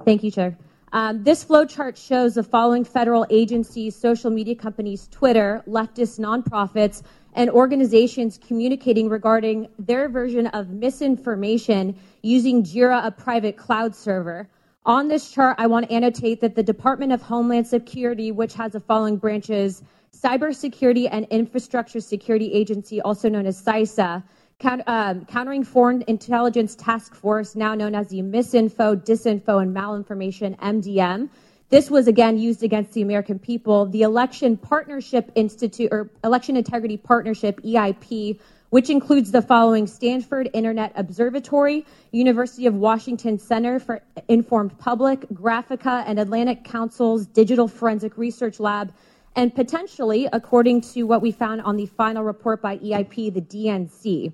[0.05, 0.57] Thank you, Chair.
[0.92, 7.03] Um, this flow chart shows the following federal agencies, social media companies, Twitter, leftist nonprofits,
[7.35, 14.49] and organizations communicating regarding their version of misinformation using Jira, a private cloud server.
[14.87, 18.72] On this chart, I want to annotate that the Department of Homeland Security, which has
[18.72, 19.83] the following branches
[20.16, 24.22] Cybersecurity and Infrastructure Security Agency, also known as CISA,
[24.87, 31.28] um, Countering Foreign Intelligence Task Force, now known as the Misinfo, Disinfo, and Malinformation MDM.
[31.70, 33.86] This was again used against the American people.
[33.86, 38.40] The Election Partnership Institute or Election Integrity Partnership (EIP),
[38.70, 46.02] which includes the following: Stanford Internet Observatory, University of Washington Center for Informed Public, Graphika,
[46.08, 48.92] and Atlantic Council's Digital Forensic Research Lab,
[49.36, 54.32] and potentially, according to what we found on the final report by EIP, the DNC.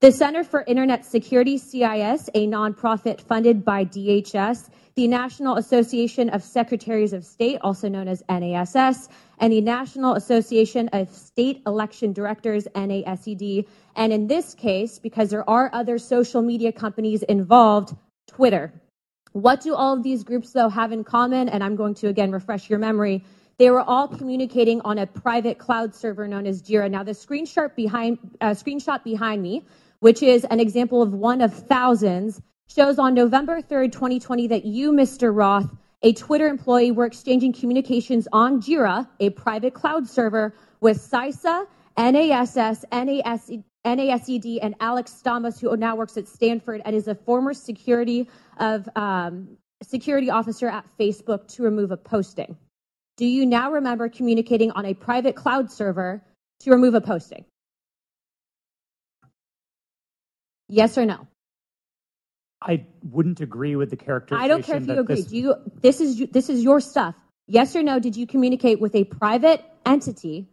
[0.00, 6.42] The Center for Internet Security, CIS, a nonprofit funded by DHS, the National Association of
[6.42, 12.66] Secretaries of State, also known as NASS, and the National Association of State Election Directors,
[12.74, 13.66] NASED.
[13.96, 17.96] And in this case, because there are other social media companies involved,
[18.28, 18.72] Twitter.
[19.32, 21.48] What do all of these groups, though, have in common?
[21.48, 23.24] And I'm going to again refresh your memory.
[23.58, 26.90] They were all communicating on a private cloud server known as Jira.
[26.90, 29.64] Now, the screenshot behind, uh, screenshot behind me,
[30.00, 32.40] which is an example of one of thousands,
[32.74, 35.34] shows on November 3rd, 2020, that you, Mr.
[35.34, 35.68] Roth,
[36.02, 41.66] a Twitter employee, were exchanging communications on Jira, a private cloud server, with CISA,
[41.98, 43.50] NASS, NAS,
[43.84, 48.88] NASED, and Alex Stamos, who now works at Stanford and is a former security of
[48.94, 52.56] um, security officer at Facebook, to remove a posting.
[53.16, 56.22] Do you now remember communicating on a private cloud server
[56.60, 57.44] to remove a posting?
[60.68, 61.26] Yes or no?
[62.62, 64.44] I wouldn't agree with the characterization.
[64.44, 65.16] I don't care if you agree.
[65.16, 65.54] this- Do you?
[65.80, 67.14] This is this is your stuff.
[67.46, 67.98] Yes or no?
[67.98, 70.48] Did you communicate with a private entity,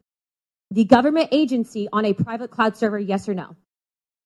[0.72, 2.98] the government agency, on a private cloud server?
[3.00, 3.56] Yes or no?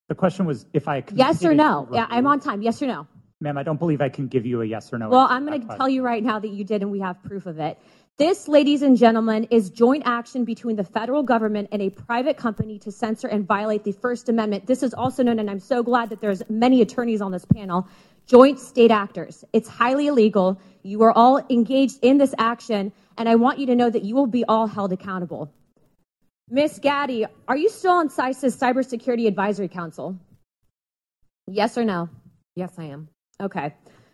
[0.10, 1.88] the question was if I Yes or no?
[1.92, 2.06] Yeah.
[2.10, 2.62] I'm on time.
[2.62, 3.08] Yes or no?
[3.40, 5.10] Ma'am, I don't believe I can give you a yes or no.
[5.10, 7.46] Well, I'm going to tell you right now that you did, and we have proof
[7.46, 7.80] of it.
[8.22, 12.78] This, ladies and gentlemen, is joint action between the federal government and a private company
[12.78, 14.68] to censor and violate the First Amendment.
[14.68, 17.88] This is also known, and I'm so glad that there's many attorneys on this panel,
[18.28, 19.44] joint state actors.
[19.54, 20.62] It's highly illegal.
[20.84, 24.14] You are all engaged in this action, and I want you to know that you
[24.14, 25.52] will be all held accountable.
[26.48, 30.16] Miss Gadde, are you still on CISA's Cybersecurity Advisory Council?
[31.48, 32.08] Yes or no?
[32.54, 33.10] Yes, I am.
[33.42, 33.74] Okay.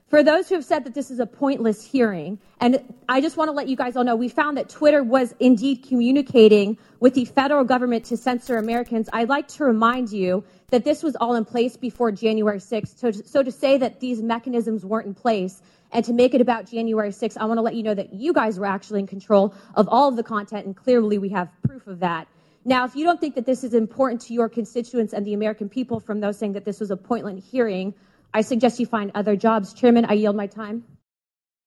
[0.09, 3.49] For those who have said that this is a pointless hearing, and I just want
[3.49, 7.25] to let you guys all know, we found that Twitter was indeed communicating with the
[7.25, 9.09] federal government to censor Americans.
[9.11, 12.97] I'd like to remind you that this was all in place before January 6th.
[12.97, 16.71] So, so to say that these mechanisms weren't in place and to make it about
[16.71, 19.53] January 6th, I want to let you know that you guys were actually in control
[19.75, 22.29] of all of the content, and clearly we have proof of that.
[22.63, 25.67] Now, if you don't think that this is important to your constituents and the American
[25.67, 27.93] people from those saying that this was a pointless hearing,
[28.33, 29.73] I suggest you find other jobs.
[29.73, 30.83] Chairman, I yield my time.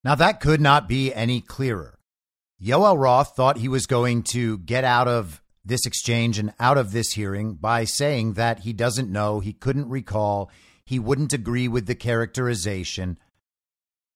[0.04, 1.98] Now, that could not be any clearer.
[2.62, 6.92] Yoel Roth thought he was going to get out of this exchange and out of
[6.92, 10.50] this hearing by saying that he doesn't know, he couldn't recall,
[10.84, 13.18] he wouldn't agree with the characterization.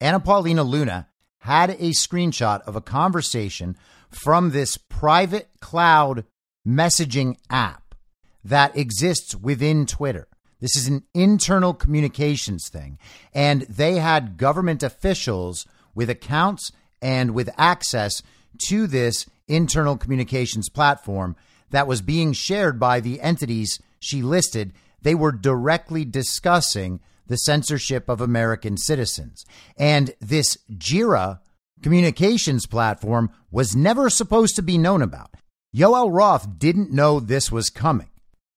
[0.01, 3.77] Anna Paulina Luna had a screenshot of a conversation
[4.11, 6.25] from this private cloud
[6.67, 7.95] messaging app
[8.43, 10.29] that exists within Twitter.
[10.65, 12.99] This is an internal communications thing.
[13.35, 18.23] And they had government officials with accounts and with access
[18.69, 21.37] to this internal communications platform
[21.69, 24.73] that was being shared by the entities she listed.
[25.03, 29.45] They were directly discussing the censorship of American citizens.
[29.77, 31.41] And this JIRA
[31.83, 35.35] communications platform was never supposed to be known about.
[35.77, 38.09] Yoel Roth didn't know this was coming.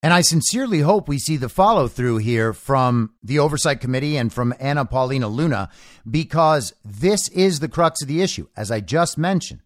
[0.07, 4.31] And I sincerely hope we see the follow through here from the Oversight Committee and
[4.31, 5.67] from Anna Paulina Luna,
[6.09, 9.63] because this is the crux of the issue, as I just mentioned.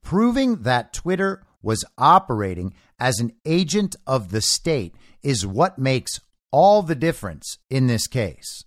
[0.00, 6.20] Proving that Twitter was operating as an agent of the state is what makes
[6.52, 8.62] all the difference in this case.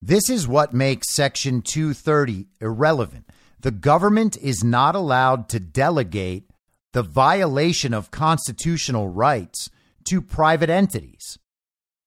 [0.00, 3.28] This is what makes Section 230 irrelevant.
[3.58, 6.48] The government is not allowed to delegate
[6.92, 9.68] the violation of constitutional rights
[10.06, 11.38] to private entities.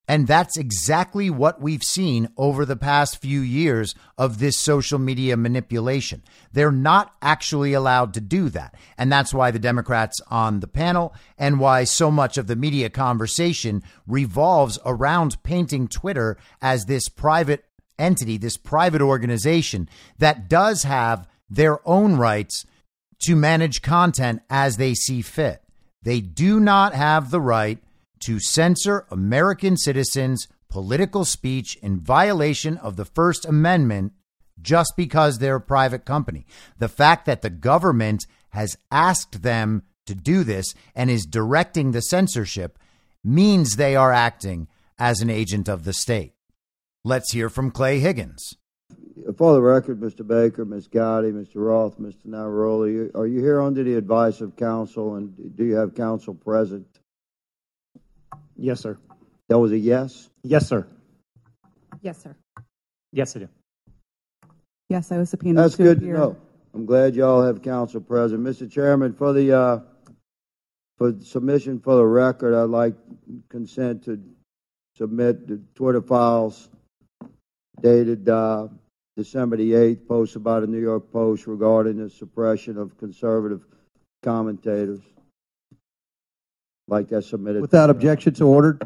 [0.09, 5.35] And that's exactly what we've seen over the past few years of this social media
[5.35, 6.23] manipulation.
[6.53, 8.73] They're not actually allowed to do that.
[8.97, 12.89] And that's why the Democrats on the panel and why so much of the media
[12.89, 17.65] conversation revolves around painting Twitter as this private
[17.99, 19.89] entity, this private organization
[20.19, 22.65] that does have their own rights
[23.23, 25.61] to manage content as they see fit.
[26.03, 27.79] They do not have the right
[28.21, 34.13] to censor American citizens' political speech in violation of the First Amendment
[34.61, 36.45] just because they're a private company.
[36.77, 42.01] The fact that the government has asked them to do this and is directing the
[42.01, 42.79] censorship
[43.23, 46.33] means they are acting as an agent of the state.
[47.03, 48.55] Let's hear from Clay Higgins.
[49.37, 50.25] For the record, Mr.
[50.25, 50.87] Baker, Ms.
[50.87, 51.55] Gadde, Mr.
[51.55, 52.27] Roth, Mr.
[52.27, 56.96] Navaroli, are you here under the advice of counsel and do you have counsel present?
[58.57, 58.97] Yes, sir.
[59.49, 60.29] That was a yes?
[60.43, 60.87] Yes, sir.
[62.01, 62.35] Yes, sir.
[63.11, 63.49] Yes, I do.
[64.89, 65.63] Yes, I was subpoenaed.
[65.63, 66.17] That's to good to appear.
[66.17, 66.37] know.
[66.73, 68.43] I'm glad y'all have counsel present.
[68.43, 68.69] Mr.
[68.69, 69.79] Chairman, for the uh,
[70.97, 72.95] for submission for the record, I'd like
[73.49, 74.21] consent to
[74.95, 76.69] submit the Twitter files
[77.81, 78.67] dated uh,
[79.15, 83.63] December the 8th, posted by the New York Post regarding the suppression of conservative
[84.23, 84.99] commentators.
[86.87, 87.61] Like that submitted.
[87.61, 88.81] Without objection to ordered.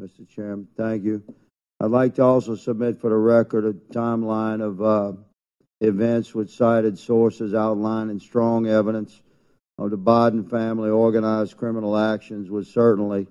[0.00, 0.28] Mr.
[0.28, 1.22] Chairman, thank you.
[1.80, 5.12] I'd like to also submit for the record a timeline of uh,
[5.80, 9.20] events with cited sources outlining strong evidence
[9.78, 13.26] of the Biden family organized criminal actions would certainly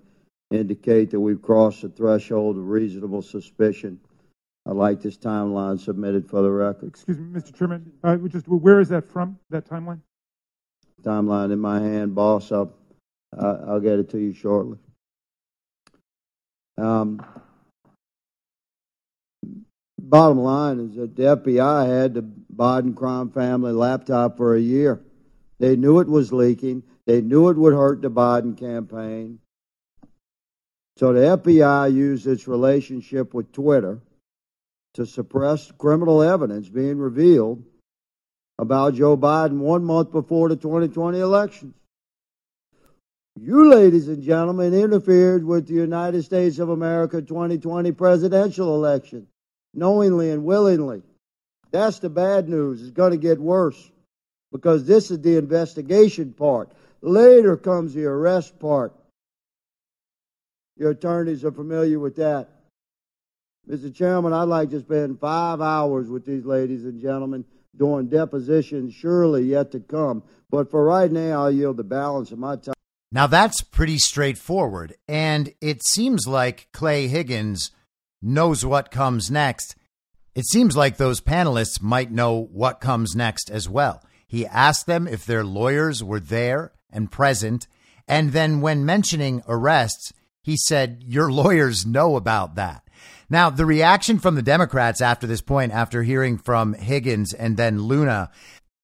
[0.51, 3.99] indicate that we've crossed the threshold of reasonable suspicion.
[4.67, 6.89] I'd like this timeline submitted for the record.
[6.89, 7.55] Excuse me, Mr.
[7.55, 7.91] Chairman.
[8.03, 9.39] Uh, just where is that from?
[9.49, 10.01] That timeline?
[11.01, 12.51] Timeline in my hand, boss.
[12.51, 12.80] I'll, uh,
[13.37, 14.77] I'll get it to you shortly.
[16.77, 17.23] Um,
[19.97, 25.01] bottom line is that the FBI had the Biden crime family laptop for a year.
[25.59, 26.83] They knew it was leaking.
[27.05, 29.39] They knew it would hurt the Biden campaign.
[30.97, 34.01] So the FBI used its relationship with Twitter
[34.95, 37.63] to suppress criminal evidence being revealed
[38.59, 41.73] about Joe Biden one month before the 2020 elections.
[43.43, 49.25] You, ladies and gentlemen, interfered with the United States of America 2020 presidential election
[49.73, 51.01] knowingly and willingly.
[51.71, 52.83] That's the bad news.
[52.83, 53.91] It's going to get worse
[54.51, 56.71] because this is the investigation part.
[57.01, 58.93] Later comes the arrest part.
[60.77, 62.47] Your attorneys are familiar with that.
[63.67, 63.91] Mr.
[63.91, 67.43] Chairman, I'd like to spend five hours with these ladies and gentlemen
[67.75, 70.21] during depositions, surely yet to come.
[70.51, 72.75] But for right now, I'll yield the balance of my time.
[73.11, 74.95] Now that's pretty straightforward.
[75.07, 77.71] And it seems like Clay Higgins
[78.21, 79.75] knows what comes next.
[80.33, 84.01] It seems like those panelists might know what comes next as well.
[84.27, 87.67] He asked them if their lawyers were there and present.
[88.07, 92.87] And then when mentioning arrests, he said, Your lawyers know about that.
[93.29, 97.83] Now, the reaction from the Democrats after this point, after hearing from Higgins and then
[97.83, 98.29] Luna,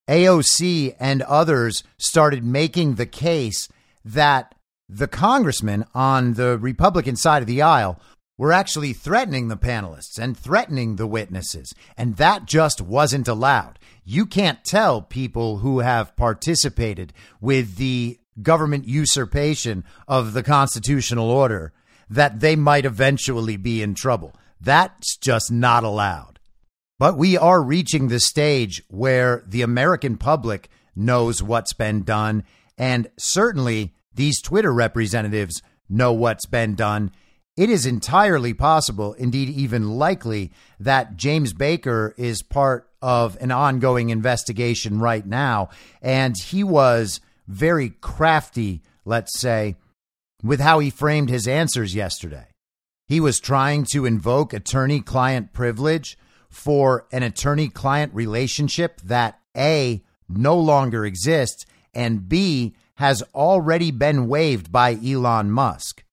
[0.09, 3.67] AOC and others started making the case
[4.13, 4.55] that
[4.89, 7.99] the congressmen on the Republican side of the aisle
[8.37, 11.73] were actually threatening the panelists and threatening the witnesses.
[11.97, 13.79] And that just wasn't allowed.
[14.05, 21.73] You can't tell people who have participated with the government usurpation of the constitutional order
[22.09, 24.33] that they might eventually be in trouble.
[24.61, 26.39] That's just not allowed.
[26.99, 32.43] But we are reaching the stage where the American public knows what's been done.
[32.77, 37.11] And certainly these Twitter representatives know what's been done.
[37.55, 44.09] It is entirely possible, indeed, even likely, that James Baker is part of an ongoing
[44.09, 45.69] investigation right now.
[46.01, 49.75] And he was very crafty, let's say,
[50.43, 52.47] with how he framed his answers yesterday.
[53.07, 56.17] He was trying to invoke attorney client privilege
[56.49, 61.65] for an attorney client relationship that A, no longer exists,
[61.97, 66.03] and B, has already been waived by Elon Musk.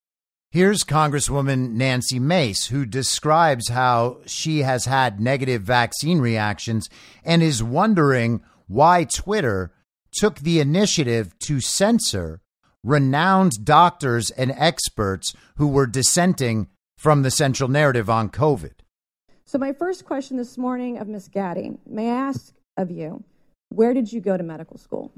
[0.50, 6.88] Here's Congresswoman Nancy Mace, who describes how she has had negative vaccine reactions
[7.24, 9.72] and is wondering why Twitter
[10.12, 12.40] took the initiative to censor
[12.82, 18.74] renowned doctors and experts who were dissenting from the central narrative on COVID.
[19.44, 21.28] So, my first question this morning of Ms.
[21.28, 23.24] Gadde, may I ask of you,
[23.70, 25.12] where did you go to medical school?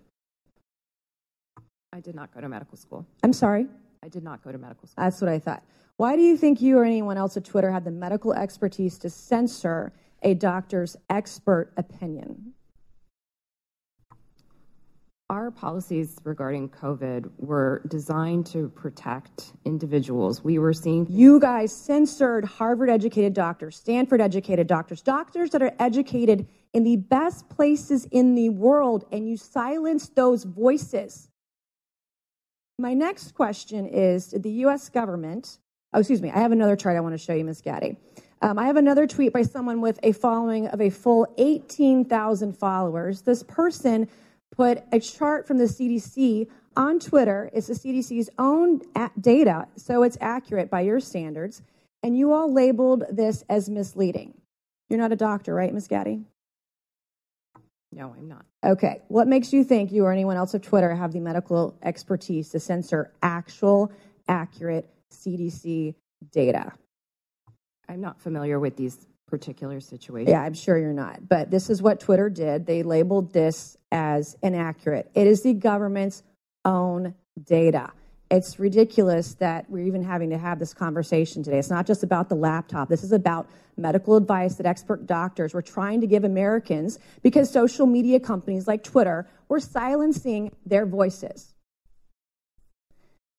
[1.97, 3.07] I did not go to medical school.
[3.23, 3.67] I'm sorry?
[4.03, 5.03] I did not go to medical school.
[5.03, 5.63] That's what I thought.
[5.97, 9.09] Why do you think you or anyone else at Twitter had the medical expertise to
[9.09, 12.53] censor a doctor's expert opinion?
[15.31, 20.45] Our policies regarding COVID were designed to protect individuals.
[20.45, 21.07] We were seeing.
[21.09, 26.97] You guys censored Harvard educated doctors, Stanford educated doctors, doctors that are educated in the
[26.97, 31.31] best places in the world, and you silenced those voices.
[32.79, 34.91] My next question is Did the U.S.
[34.91, 35.59] government,
[35.95, 37.63] oh, excuse me, I have another chart I want to show you, Ms.
[37.63, 37.97] Gadde.
[38.43, 43.23] Um, I have another tweet by someone with a following of a full 18,000 followers.
[43.23, 44.09] This person
[44.55, 47.49] put a chart from the CDC on Twitter.
[47.55, 48.83] It's the CDC's own
[49.19, 51.63] data, so it's accurate by your standards.
[52.03, 54.35] And you all labeled this as misleading.
[54.91, 55.89] You're not a doctor, right, Ms.
[55.89, 56.27] Gadde?
[57.97, 58.45] No, I'm not.
[58.63, 59.01] Okay.
[59.09, 62.61] What makes you think you or anyone else at Twitter have the medical expertise to
[62.61, 63.91] censor actual,
[64.29, 65.95] accurate CDC
[66.31, 66.73] data?
[67.89, 70.31] I'm not familiar with these particular situations.
[70.31, 71.27] Yeah, I'm sure you're not.
[71.27, 72.67] But this is what Twitter did.
[72.67, 75.11] They labeled this as inaccurate.
[75.15, 76.23] It is the government's
[76.67, 77.93] own data.
[78.29, 81.59] It's ridiculous that we're even having to have this conversation today.
[81.59, 82.89] It's not just about the laptop.
[82.89, 87.87] This is about medical advice that expert doctors were trying to give Americans because social
[87.87, 91.55] media companies like Twitter were silencing their voices.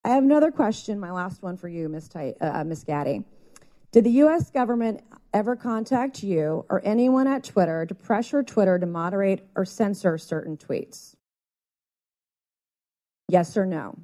[0.05, 2.07] I have another question, my last one for you, Ms.
[2.07, 2.85] Ty- uh, Ms.
[2.85, 3.25] Gadde.
[3.91, 4.49] Did the U.S.
[4.51, 5.01] government
[5.33, 10.55] ever contact you or anyone at Twitter to pressure Twitter to moderate or censor certain
[10.55, 11.15] tweets?
[13.27, 13.97] Yes or no?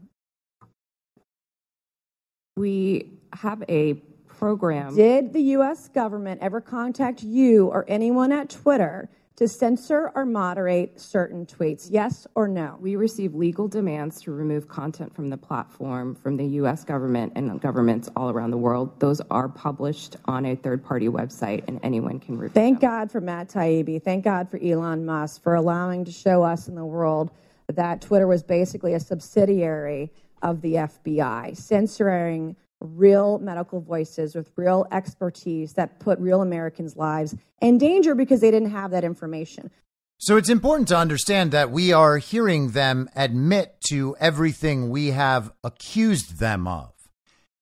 [2.55, 3.95] We have a
[4.27, 4.95] program.
[4.95, 5.87] Did the U.S.
[5.87, 11.87] government ever contact you or anyone at Twitter to censor or moderate certain tweets?
[11.89, 12.77] Yes or no?
[12.79, 16.83] We receive legal demands to remove content from the platform from the U.S.
[16.83, 18.99] government and governments all around the world.
[18.99, 22.91] Those are published on a third party website, and anyone can review Thank them.
[22.91, 24.03] God for Matt Taibbi.
[24.03, 27.31] Thank God for Elon Musk for allowing to show us in the world
[27.67, 30.11] that Twitter was basically a subsidiary
[30.43, 37.35] of the FBI, censoring real medical voices with real expertise that put real Americans' lives
[37.61, 39.71] in danger because they didn't have that information.
[40.19, 45.51] So it's important to understand that we are hearing them admit to everything we have
[45.63, 46.91] accused them of.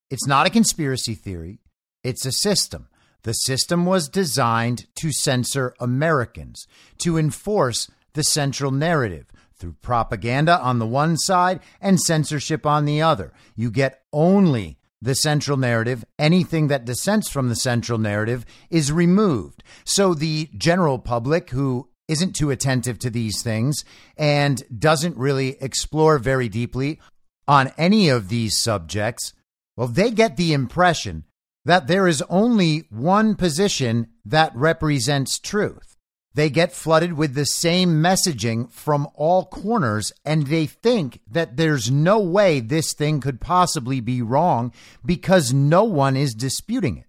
[0.10, 1.60] It's not a conspiracy theory,
[2.04, 2.88] it's a system.
[3.24, 6.66] The system was designed to censor Americans,
[7.00, 9.28] to enforce the central narrative
[9.62, 13.32] through propaganda on the one side and censorship on the other.
[13.56, 16.04] You get only the central narrative.
[16.20, 19.64] Anything that dissents from the central narrative is removed.
[19.86, 23.86] So the general public who isn't too attentive to these things
[24.18, 27.00] and doesn't really explore very deeply
[27.48, 29.34] on any of these subjects,
[29.78, 31.24] well, they get the impression
[31.64, 35.91] that there is only one position that represents truth.
[36.34, 41.92] They get flooded with the same messaging from all corners, and they think that there's
[41.92, 44.72] no way this thing could possibly be wrong
[45.06, 47.08] because no one is disputing it.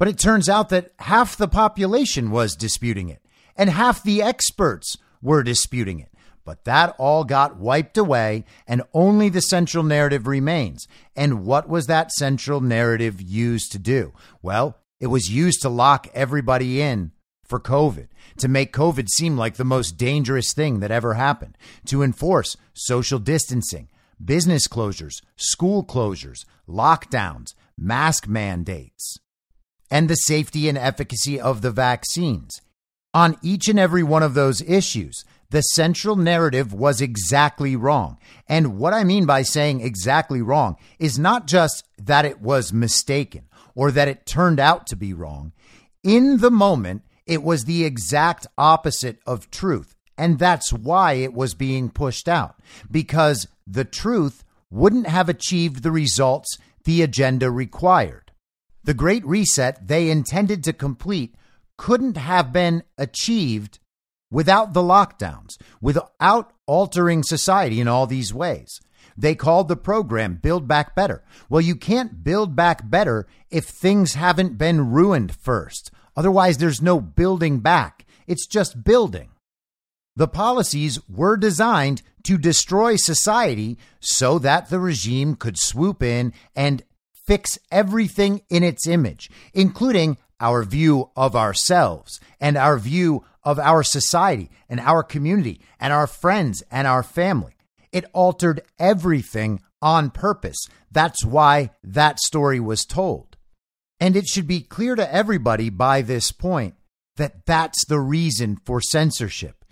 [0.00, 3.24] But it turns out that half the population was disputing it,
[3.56, 6.08] and half the experts were disputing it.
[6.44, 10.88] But that all got wiped away, and only the central narrative remains.
[11.14, 14.12] And what was that central narrative used to do?
[14.42, 17.12] Well, it was used to lock everybody in
[17.50, 22.02] for COVID, to make COVID seem like the most dangerous thing that ever happened, to
[22.02, 23.88] enforce social distancing,
[24.24, 29.18] business closures, school closures, lockdowns, mask mandates,
[29.90, 32.62] and the safety and efficacy of the vaccines.
[33.12, 38.18] On each and every one of those issues, the central narrative was exactly wrong.
[38.48, 43.48] And what I mean by saying exactly wrong is not just that it was mistaken
[43.74, 45.52] or that it turned out to be wrong.
[46.04, 49.94] In the moment, it was the exact opposite of truth.
[50.18, 52.56] And that's why it was being pushed out,
[52.90, 58.32] because the truth wouldn't have achieved the results the agenda required.
[58.82, 61.36] The Great Reset they intended to complete
[61.78, 63.78] couldn't have been achieved
[64.30, 68.80] without the lockdowns, without altering society in all these ways.
[69.16, 71.22] They called the program Build Back Better.
[71.48, 75.90] Well, you can't build back better if things haven't been ruined first.
[76.16, 78.06] Otherwise, there's no building back.
[78.26, 79.30] It's just building.
[80.16, 86.82] The policies were designed to destroy society so that the regime could swoop in and
[87.26, 93.82] fix everything in its image, including our view of ourselves and our view of our
[93.82, 97.54] society and our community and our friends and our family.
[97.92, 100.58] It altered everything on purpose.
[100.90, 103.29] That's why that story was told.
[104.00, 106.74] And it should be clear to everybody by this point
[107.16, 109.64] that that's the reason for censorship.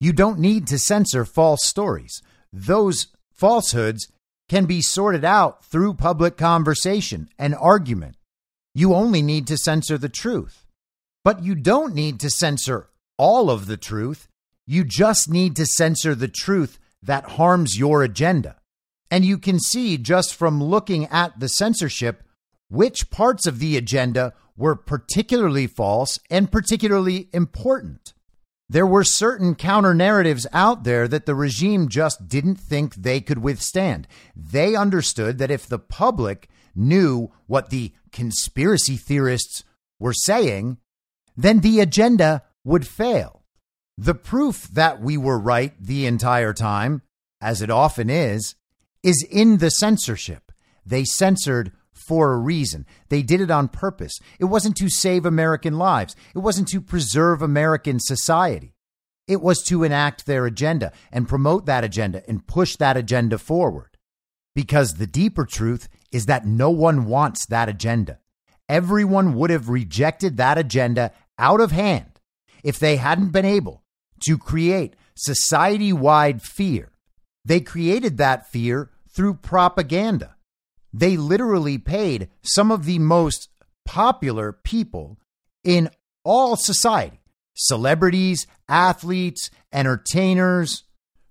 [0.00, 2.22] You don't need to censor false stories.
[2.52, 4.06] Those falsehoods
[4.48, 8.16] can be sorted out through public conversation and argument.
[8.74, 10.66] You only need to censor the truth.
[11.24, 14.28] But you don't need to censor all of the truth.
[14.66, 18.56] You just need to censor the truth that harms your agenda.
[19.10, 22.22] And you can see just from looking at the censorship
[22.72, 28.14] which parts of the agenda were particularly false and particularly important.
[28.66, 33.42] There were certain counter narratives out there that the regime just didn't think they could
[33.42, 34.08] withstand.
[34.34, 39.64] They understood that if the public knew what the conspiracy theorists
[40.00, 40.78] were saying,
[41.36, 43.42] then the agenda would fail.
[43.98, 47.02] The proof that we were right the entire time,
[47.38, 48.54] as it often is,
[49.02, 50.50] is in the censorship.
[50.86, 51.72] They censored
[52.12, 52.84] for a reason.
[53.08, 54.18] They did it on purpose.
[54.38, 58.74] It wasn't to save American lives, it wasn't to preserve American society.
[59.26, 63.96] It was to enact their agenda and promote that agenda and push that agenda forward.
[64.54, 68.18] Because the deeper truth is that no one wants that agenda.
[68.68, 72.20] Everyone would have rejected that agenda out of hand
[72.62, 73.84] if they hadn't been able
[74.26, 76.92] to create society wide fear.
[77.42, 80.36] They created that fear through propaganda.
[80.92, 83.48] They literally paid some of the most
[83.84, 85.18] popular people
[85.64, 85.90] in
[86.24, 87.18] all society
[87.54, 90.84] celebrities, athletes, entertainers,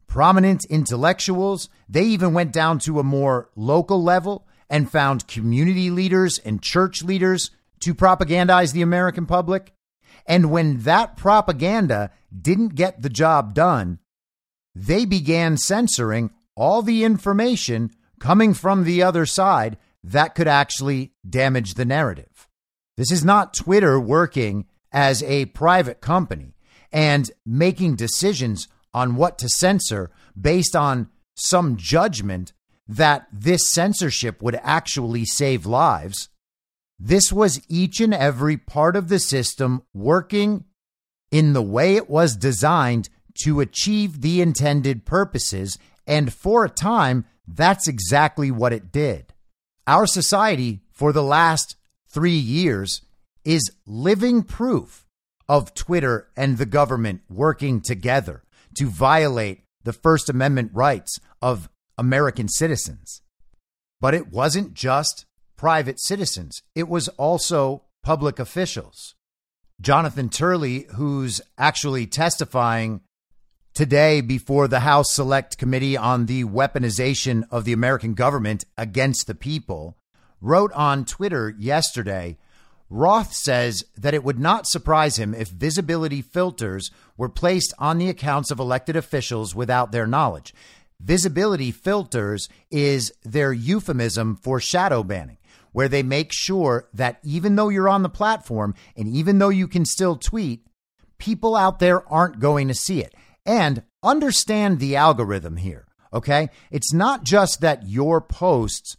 [0.07, 1.67] prominent intellectuals.
[1.89, 7.01] They even went down to a more local level and found community leaders and church
[7.03, 7.49] leaders
[7.81, 9.73] to propagandize the American public.
[10.27, 13.99] And when that propaganda didn't get the job done,
[14.75, 17.91] they began censoring all the information
[18.21, 22.47] coming from the other side that could actually damage the narrative.
[22.95, 26.53] This is not Twitter working as a private company
[26.91, 32.53] and making decisions on what to censor based on some judgment
[32.87, 36.29] that this censorship would actually save lives.
[36.99, 40.65] This was each and every part of the system working
[41.31, 43.09] in the way it was designed
[43.43, 45.79] to achieve the intended purposes.
[46.05, 49.33] And for a time, that's exactly what it did.
[49.87, 51.75] Our society, for the last
[52.07, 53.01] three years,
[53.43, 55.05] is living proof
[55.49, 58.43] of Twitter and the government working together
[58.75, 63.21] to violate the First Amendment rights of American citizens.
[63.99, 65.25] But it wasn't just
[65.57, 69.15] private citizens, it was also public officials.
[69.79, 73.01] Jonathan Turley, who's actually testifying
[73.73, 79.35] today before the House Select Committee on the Weaponization of the American Government Against the
[79.35, 79.97] People,
[80.41, 82.37] wrote on Twitter yesterday
[82.93, 88.09] Roth says that it would not surprise him if visibility filters were placed on the
[88.09, 90.53] accounts of elected officials without their knowledge.
[90.99, 95.37] Visibility filters is their euphemism for shadow banning,
[95.71, 99.69] where they make sure that even though you're on the platform and even though you
[99.69, 100.67] can still tweet,
[101.17, 103.15] people out there aren't going to see it.
[103.45, 106.49] And understand the algorithm here, okay?
[106.69, 108.95] It's not just that your posts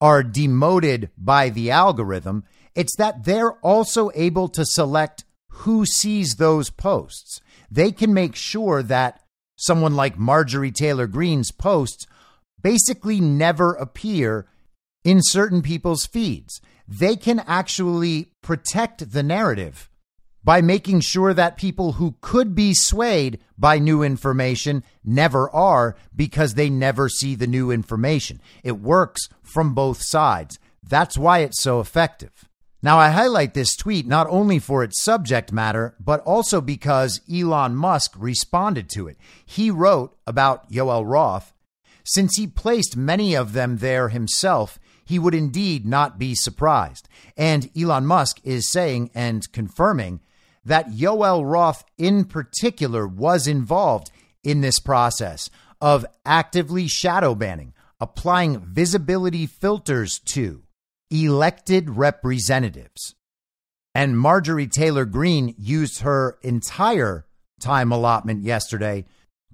[0.00, 2.44] are demoted by the algorithm.
[2.74, 7.40] It's that they're also able to select who sees those posts.
[7.70, 9.20] They can make sure that
[9.56, 12.06] someone like Marjorie Taylor Greene's posts
[12.62, 14.46] basically never appear
[15.04, 16.60] in certain people's feeds.
[16.86, 19.88] They can actually protect the narrative
[20.46, 26.54] by making sure that people who could be swayed by new information never are because
[26.54, 28.40] they never see the new information.
[28.62, 30.60] It works from both sides.
[30.84, 32.48] That's why it's so effective.
[32.80, 37.74] Now, I highlight this tweet not only for its subject matter, but also because Elon
[37.74, 39.16] Musk responded to it.
[39.44, 41.52] He wrote about Yoel Roth.
[42.04, 47.08] Since he placed many of them there himself, he would indeed not be surprised.
[47.36, 50.20] And Elon Musk is saying and confirming
[50.66, 54.10] that Yoel Roth in particular was involved
[54.44, 55.48] in this process
[55.80, 60.62] of actively shadow banning, applying visibility filters to
[61.10, 63.14] elected representatives.
[63.94, 67.26] And Marjorie Taylor Greene used her entire
[67.60, 69.06] time allotment yesterday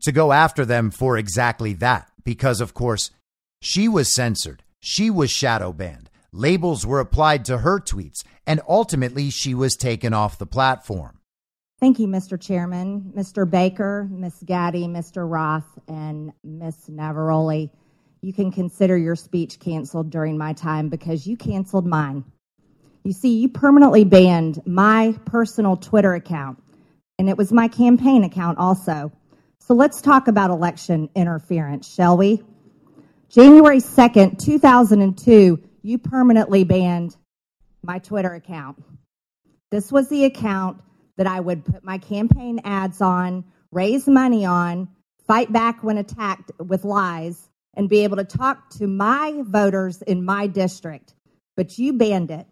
[0.02, 2.10] to go after them for exactly that.
[2.24, 3.10] Because, of course,
[3.60, 9.30] she was censored, she was shadow banned, labels were applied to her tweets, and ultimately
[9.30, 11.18] she was taken off the platform.
[11.78, 12.40] Thank you, Mr.
[12.40, 13.48] Chairman, Mr.
[13.48, 14.44] Baker, Ms.
[14.44, 15.28] Gadde, Mr.
[15.28, 16.88] Roth, and Ms.
[16.88, 17.70] Navaroli.
[18.20, 22.24] You can consider your speech canceled during my time because you canceled mine.
[23.02, 26.62] You see, you permanently banned my personal Twitter account,
[27.18, 29.10] and it was my campaign account also.
[29.58, 32.44] So let's talk about election interference, shall we?
[33.28, 37.16] January 2nd, 2002, you permanently banned
[37.82, 38.82] my Twitter account.
[39.70, 40.80] This was the account
[41.16, 44.88] that I would put my campaign ads on, raise money on,
[45.26, 50.24] fight back when attacked with lies, and be able to talk to my voters in
[50.24, 51.14] my district.
[51.56, 52.46] But you banned it.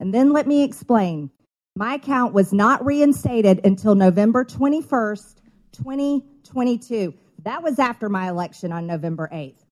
[0.00, 1.30] And then let me explain.
[1.74, 5.36] My account was not reinstated until November 21st,
[5.72, 7.14] 2022.
[7.44, 9.62] That was after my election on November 8th.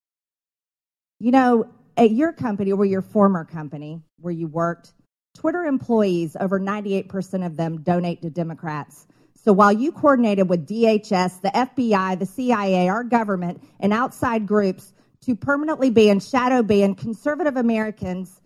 [1.18, 4.92] You know, at your company or your former company where you worked,
[5.34, 9.06] Twitter employees, over 98% of them donate to Democrats.
[9.34, 14.92] So while you coordinated with DHS, the FBI, the CIA, our government, and outside groups
[15.22, 18.40] to permanently ban, shadow ban conservative Americans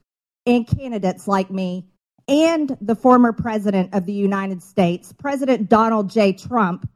[0.46, 1.86] and candidates like me
[2.28, 6.32] and the former president of the United States, President Donald J.
[6.34, 6.88] Trump,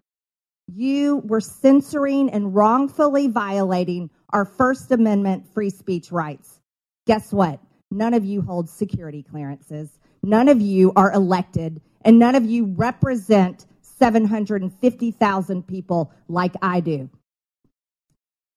[0.67, 6.61] you were censoring and wrongfully violating our First Amendment free speech rights.
[7.07, 7.61] Guess what?
[7.91, 9.91] None of you hold security clearances.
[10.23, 17.11] None of you are elected, and none of you represent 750,000 people like I do.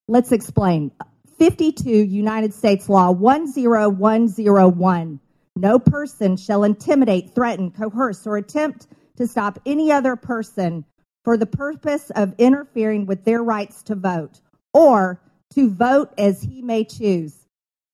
[0.08, 0.92] Let's explain.
[1.38, 5.20] 52 United States Law 10101.
[5.58, 10.86] No person shall intimidate, threaten, coerce, or attempt to stop any other person
[11.24, 14.42] for the purpose of interfering with their rights to vote
[14.74, 15.20] or
[15.56, 17.48] to vote as he may choose.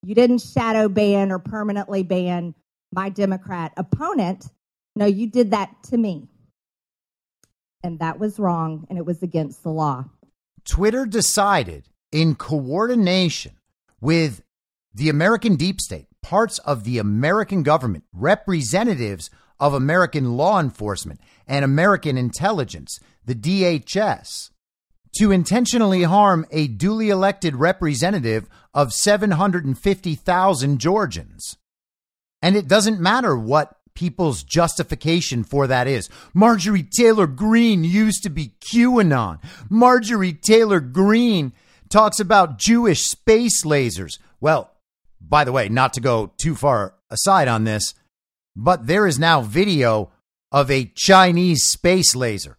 [0.04, 2.56] You didn't shadow ban or permanently ban
[2.92, 4.50] my Democrat opponent.
[4.96, 6.28] No, you did that to me.
[7.84, 10.06] And that was wrong and it was against the law.
[10.66, 13.54] Twitter decided in coordination
[14.00, 14.44] with
[14.94, 21.64] the American deep state, parts of the American government, representatives of American law enforcement and
[21.64, 24.51] American intelligence, the DHS,
[25.18, 31.58] to intentionally harm a duly elected representative of 750,000 Georgians.
[32.42, 36.10] And it doesn't matter what people's justification for that is.
[36.34, 39.40] Marjorie Taylor Greene used to be QAnon.
[39.70, 41.52] Marjorie Taylor Greene
[41.90, 44.18] talks about Jewish space lasers.
[44.40, 44.72] Well,
[45.20, 47.94] by the way, not to go too far aside on this,
[48.56, 50.12] but there is now video
[50.52, 52.58] of a Chinese space laser.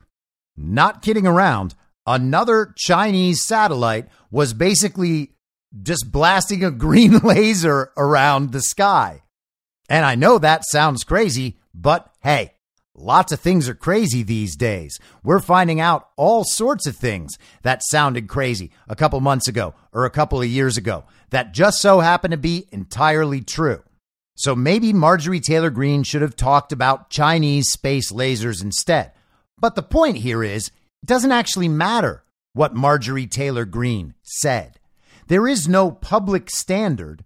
[0.56, 1.74] Not kidding around.
[2.06, 5.32] Another Chinese satellite was basically
[5.82, 9.22] just blasting a green laser around the sky.
[9.88, 12.52] And I know that sounds crazy, but hey,
[12.94, 15.00] Lots of things are crazy these days.
[15.24, 20.04] We're finding out all sorts of things that sounded crazy a couple months ago or
[20.04, 23.82] a couple of years ago that just so happen to be entirely true.
[24.34, 29.12] So maybe Marjorie Taylor Greene should have talked about Chinese space lasers instead.
[29.58, 30.70] But the point here is
[31.02, 34.78] it doesn't actually matter what Marjorie Taylor Greene said.
[35.28, 37.24] There is no public standard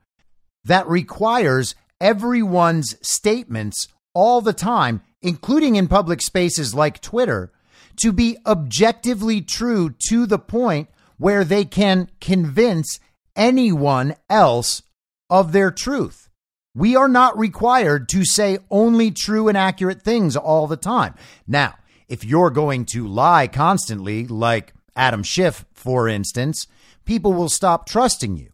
[0.64, 7.52] that requires everyone's statements all the time including in public spaces like Twitter,
[7.96, 13.00] to be objectively true to the point where they can convince
[13.34, 14.82] anyone else
[15.28, 16.28] of their truth.
[16.76, 21.14] We are not required to say only true and accurate things all the time.
[21.46, 21.74] Now,
[22.08, 26.66] if you're going to lie constantly, like Adam Schiff, for instance,
[27.04, 28.50] people will stop trusting you.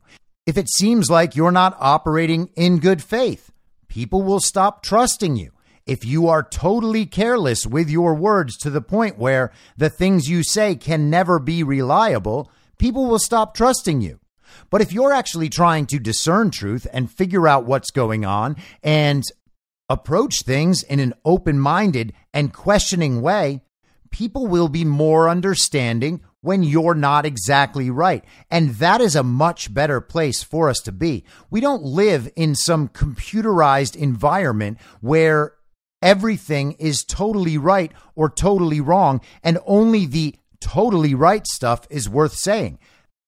[0.47, 3.53] If it seems like you're not operating in good faith,
[3.89, 5.53] people will stop trusting you
[5.87, 10.43] if you are totally careless with your words to the point where the things you
[10.43, 14.21] say can never be reliable, people will stop trusting you.
[14.71, 19.25] But if you're actually trying to discern truth and figure out what's going on and
[19.93, 23.61] approach things in an open minded and questioning way,
[24.11, 28.25] people will be more understanding when you're not exactly right.
[28.51, 31.25] And that is a much better place for us to be.
[31.51, 35.55] We don't live in some computerized environment where
[36.01, 42.35] everything is totally right or totally wrong, and only the totally right stuff is worth
[42.35, 42.79] saying.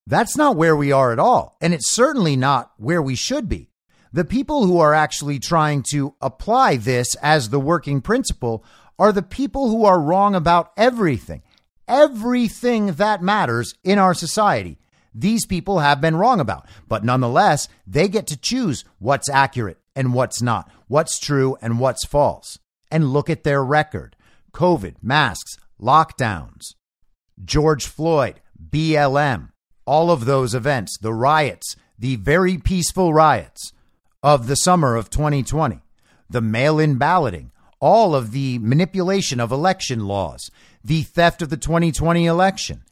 [0.06, 3.70] That's not where we are at all, and it's certainly not where we should be.
[4.14, 8.64] The people who are actually trying to apply this as the working principle
[8.96, 11.42] are the people who are wrong about everything.
[11.88, 14.78] everything that matters in our society.
[15.12, 20.14] These people have been wrong about, but nonetheless, they get to choose what's accurate and
[20.14, 22.58] what's not, what's true and what's false.
[22.92, 24.14] And look at their record
[24.52, 26.74] COVID, masks, lockdowns,
[27.44, 28.40] George Floyd,
[28.70, 29.50] BLM,
[29.84, 33.73] all of those events, the riots, the very peaceful riots
[34.24, 35.82] of the summer of 2020,
[36.30, 40.50] the mail in balloting, all of the manipulation of election laws,
[40.82, 42.82] the theft of the 2020 election,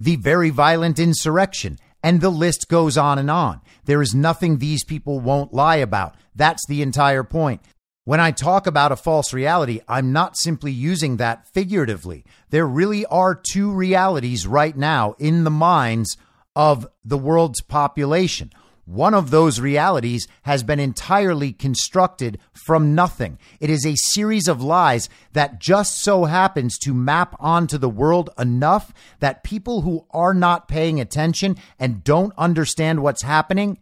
[0.00, 3.60] the very violent insurrection, and the list goes on and on.
[3.84, 6.14] There is nothing these people won't lie about.
[6.34, 7.60] That's the entire point.
[8.06, 12.24] When I talk about a false reality, I'm not simply using that figuratively.
[12.48, 16.16] There really are two realities right now in the minds
[16.56, 18.50] of the world's population.
[18.90, 23.38] One of those realities has been entirely constructed from nothing.
[23.60, 28.30] It is a series of lies that just so happens to map onto the world
[28.36, 33.78] enough that people who are not paying attention and don't understand what's happening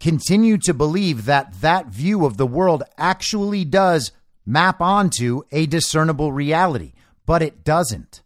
[0.00, 4.10] continue to believe that that view of the world actually does
[4.44, 6.94] map onto a discernible reality,
[7.26, 8.22] but it doesn't.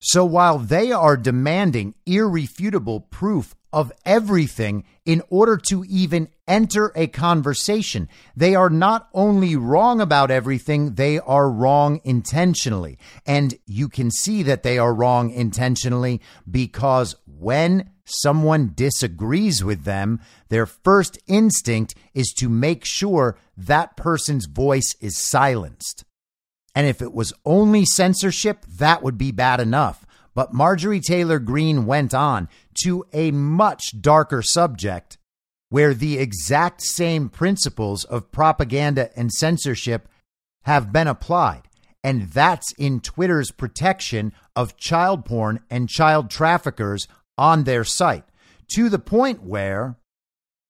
[0.00, 7.06] So while they are demanding irrefutable proof of everything in order to even enter a
[7.06, 8.08] conversation.
[8.36, 12.98] They are not only wrong about everything, they are wrong intentionally.
[13.26, 20.20] And you can see that they are wrong intentionally because when someone disagrees with them,
[20.48, 26.04] their first instinct is to make sure that person's voice is silenced.
[26.74, 30.06] And if it was only censorship, that would be bad enough.
[30.34, 32.48] But Marjorie Taylor Greene went on
[32.82, 35.18] to a much darker subject
[35.70, 40.08] where the exact same principles of propaganda and censorship
[40.62, 41.62] have been applied.
[42.02, 47.06] And that's in Twitter's protection of child porn and child traffickers
[47.36, 48.24] on their site
[48.74, 49.96] to the point where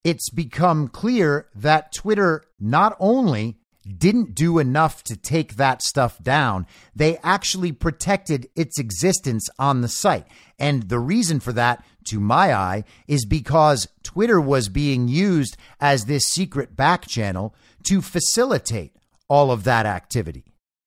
[0.04, 3.57] it's become clear that Twitter not only
[3.96, 6.66] didn't do enough to take that stuff down.
[6.94, 10.26] They actually protected its existence on the site.
[10.58, 16.04] And the reason for that, to my eye, is because Twitter was being used as
[16.04, 18.92] this secret back channel to facilitate
[19.28, 20.44] all of that activity.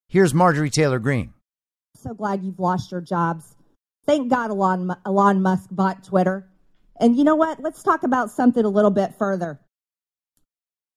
[0.08, 1.34] Here's Marjorie Taylor Greene.
[1.96, 3.56] So glad you've lost your jobs.
[4.06, 6.48] Thank God Elon, Elon Musk bought Twitter.
[7.00, 7.62] And you know what?
[7.62, 9.60] Let's talk about something a little bit further.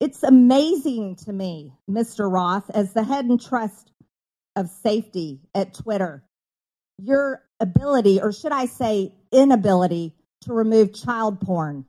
[0.00, 2.30] It's amazing to me, Mr.
[2.30, 3.92] Roth, as the head and trust
[4.56, 6.24] of safety at Twitter,
[6.98, 11.86] your ability, or should I say, inability to remove child porn.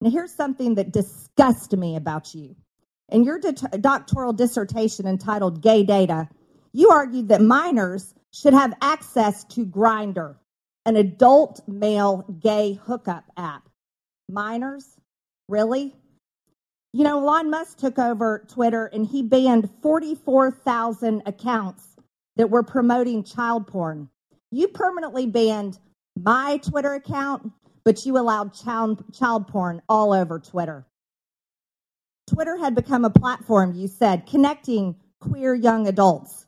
[0.00, 2.56] Now, here's something that disgusts me about you.
[3.10, 6.28] In your doctoral dissertation entitled Gay Data,
[6.72, 10.36] you argued that minors should have access to Grindr,
[10.86, 13.68] an adult male gay hookup app.
[14.28, 14.86] Minors?
[15.48, 15.94] Really?
[16.92, 21.84] You know, Elon Musk took over Twitter and he banned 44,000 accounts
[22.36, 24.08] that were promoting child porn.
[24.50, 25.78] You permanently banned
[26.20, 27.52] my Twitter account,
[27.84, 30.84] but you allowed child, child porn all over Twitter.
[32.26, 36.46] Twitter had become a platform, you said, connecting queer young adults.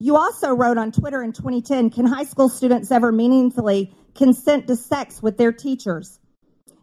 [0.00, 4.76] You also wrote on Twitter in 2010 Can high school students ever meaningfully consent to
[4.76, 6.20] sex with their teachers?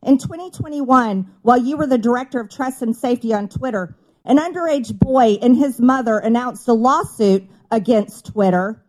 [0.06, 4.98] In 2021, while you were the director of trust and safety on Twitter, an underage
[5.00, 8.86] boy and his mother announced a lawsuit against Twitter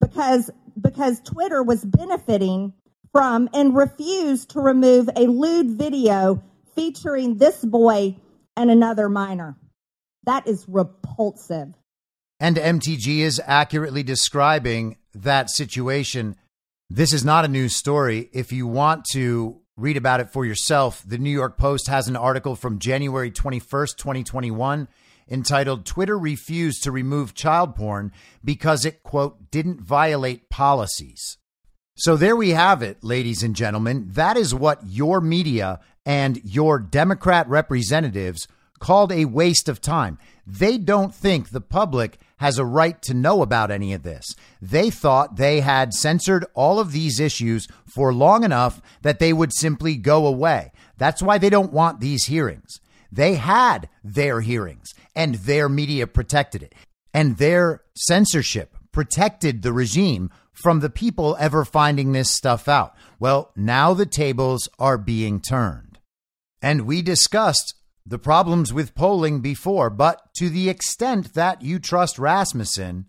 [0.00, 0.50] because,
[0.80, 2.72] because Twitter was benefiting
[3.12, 6.42] from and refused to remove a lewd video
[6.74, 8.16] featuring this boy
[8.56, 9.56] and another minor.
[10.24, 11.72] That is repulsive.
[12.40, 16.34] And MTG is accurately describing that situation.
[16.90, 18.28] This is not a news story.
[18.32, 21.02] If you want to read about it for yourself.
[21.06, 24.88] The New York Post has an article from January 21st, 2021,
[25.30, 28.10] entitled Twitter Refused to Remove Child Porn
[28.42, 31.36] Because It, quote, didn't violate policies.
[31.94, 34.06] So there we have it, ladies and gentlemen.
[34.12, 38.48] That is what your media and your Democrat representatives
[38.78, 40.18] called a waste of time.
[40.46, 44.34] They don't think the public has a right to know about any of this.
[44.60, 49.52] They thought they had censored all of these issues for long enough that they would
[49.54, 50.72] simply go away.
[50.98, 52.80] That's why they don't want these hearings.
[53.10, 56.74] They had their hearings and their media protected it
[57.16, 62.94] and their censorship protected the regime from the people ever finding this stuff out.
[63.18, 65.98] Well, now the tables are being turned.
[66.60, 67.74] And we discussed
[68.06, 73.06] the problems with polling before, but to the extent that you trust Rasmussen,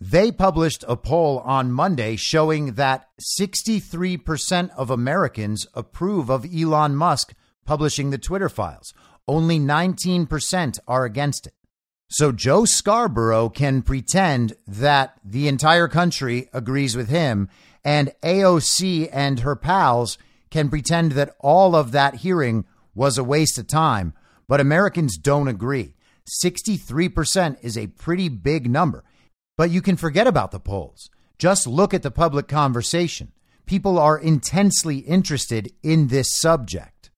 [0.00, 7.34] They published a poll on Monday showing that 63% of Americans approve of Elon Musk
[7.64, 8.92] publishing the Twitter files.
[9.26, 11.54] Only 19% are against it.
[12.08, 17.48] So Joe Scarborough can pretend that the entire country agrees with him,
[17.82, 20.18] and AOC and her pals
[20.50, 24.12] can pretend that all of that hearing was a waste of time.
[24.48, 25.94] But Americans don't agree.
[26.42, 29.04] 63% is a pretty big number.
[29.56, 31.08] But you can forget about the polls.
[31.38, 33.32] Just look at the public conversation.
[33.66, 37.10] People are intensely interested in this subject.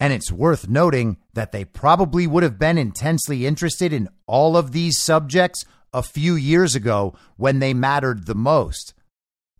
[0.00, 4.72] And it's worth noting that they probably would have been intensely interested in all of
[4.72, 8.94] these subjects a few years ago when they mattered the most.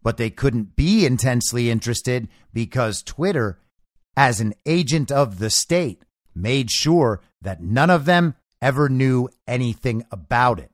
[0.02, 3.60] But they couldn't be intensely interested because Twitter,
[4.16, 6.02] as an agent of the state,
[6.34, 10.70] made sure that none of them ever knew anything about it.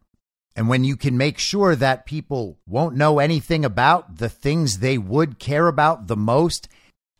[0.56, 4.98] And when you can make sure that people won't know anything about the things they
[4.98, 6.68] would care about the most,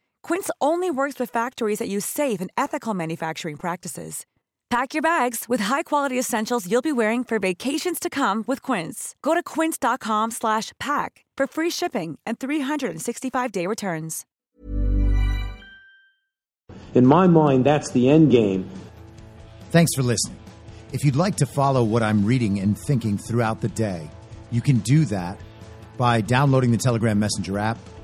[0.23, 4.25] Quince only works with factories that use safe and ethical manufacturing practices.
[4.69, 9.15] Pack your bags with high-quality essentials you'll be wearing for vacations to come with Quince.
[9.21, 14.25] Go to quince.com/pack for free shipping and 365-day returns.
[16.93, 18.69] In my mind, that's the end game.
[19.71, 20.39] Thanks for listening.
[20.93, 24.09] If you'd like to follow what I'm reading and thinking throughout the day,
[24.51, 25.39] you can do that
[25.97, 27.77] by downloading the Telegram Messenger app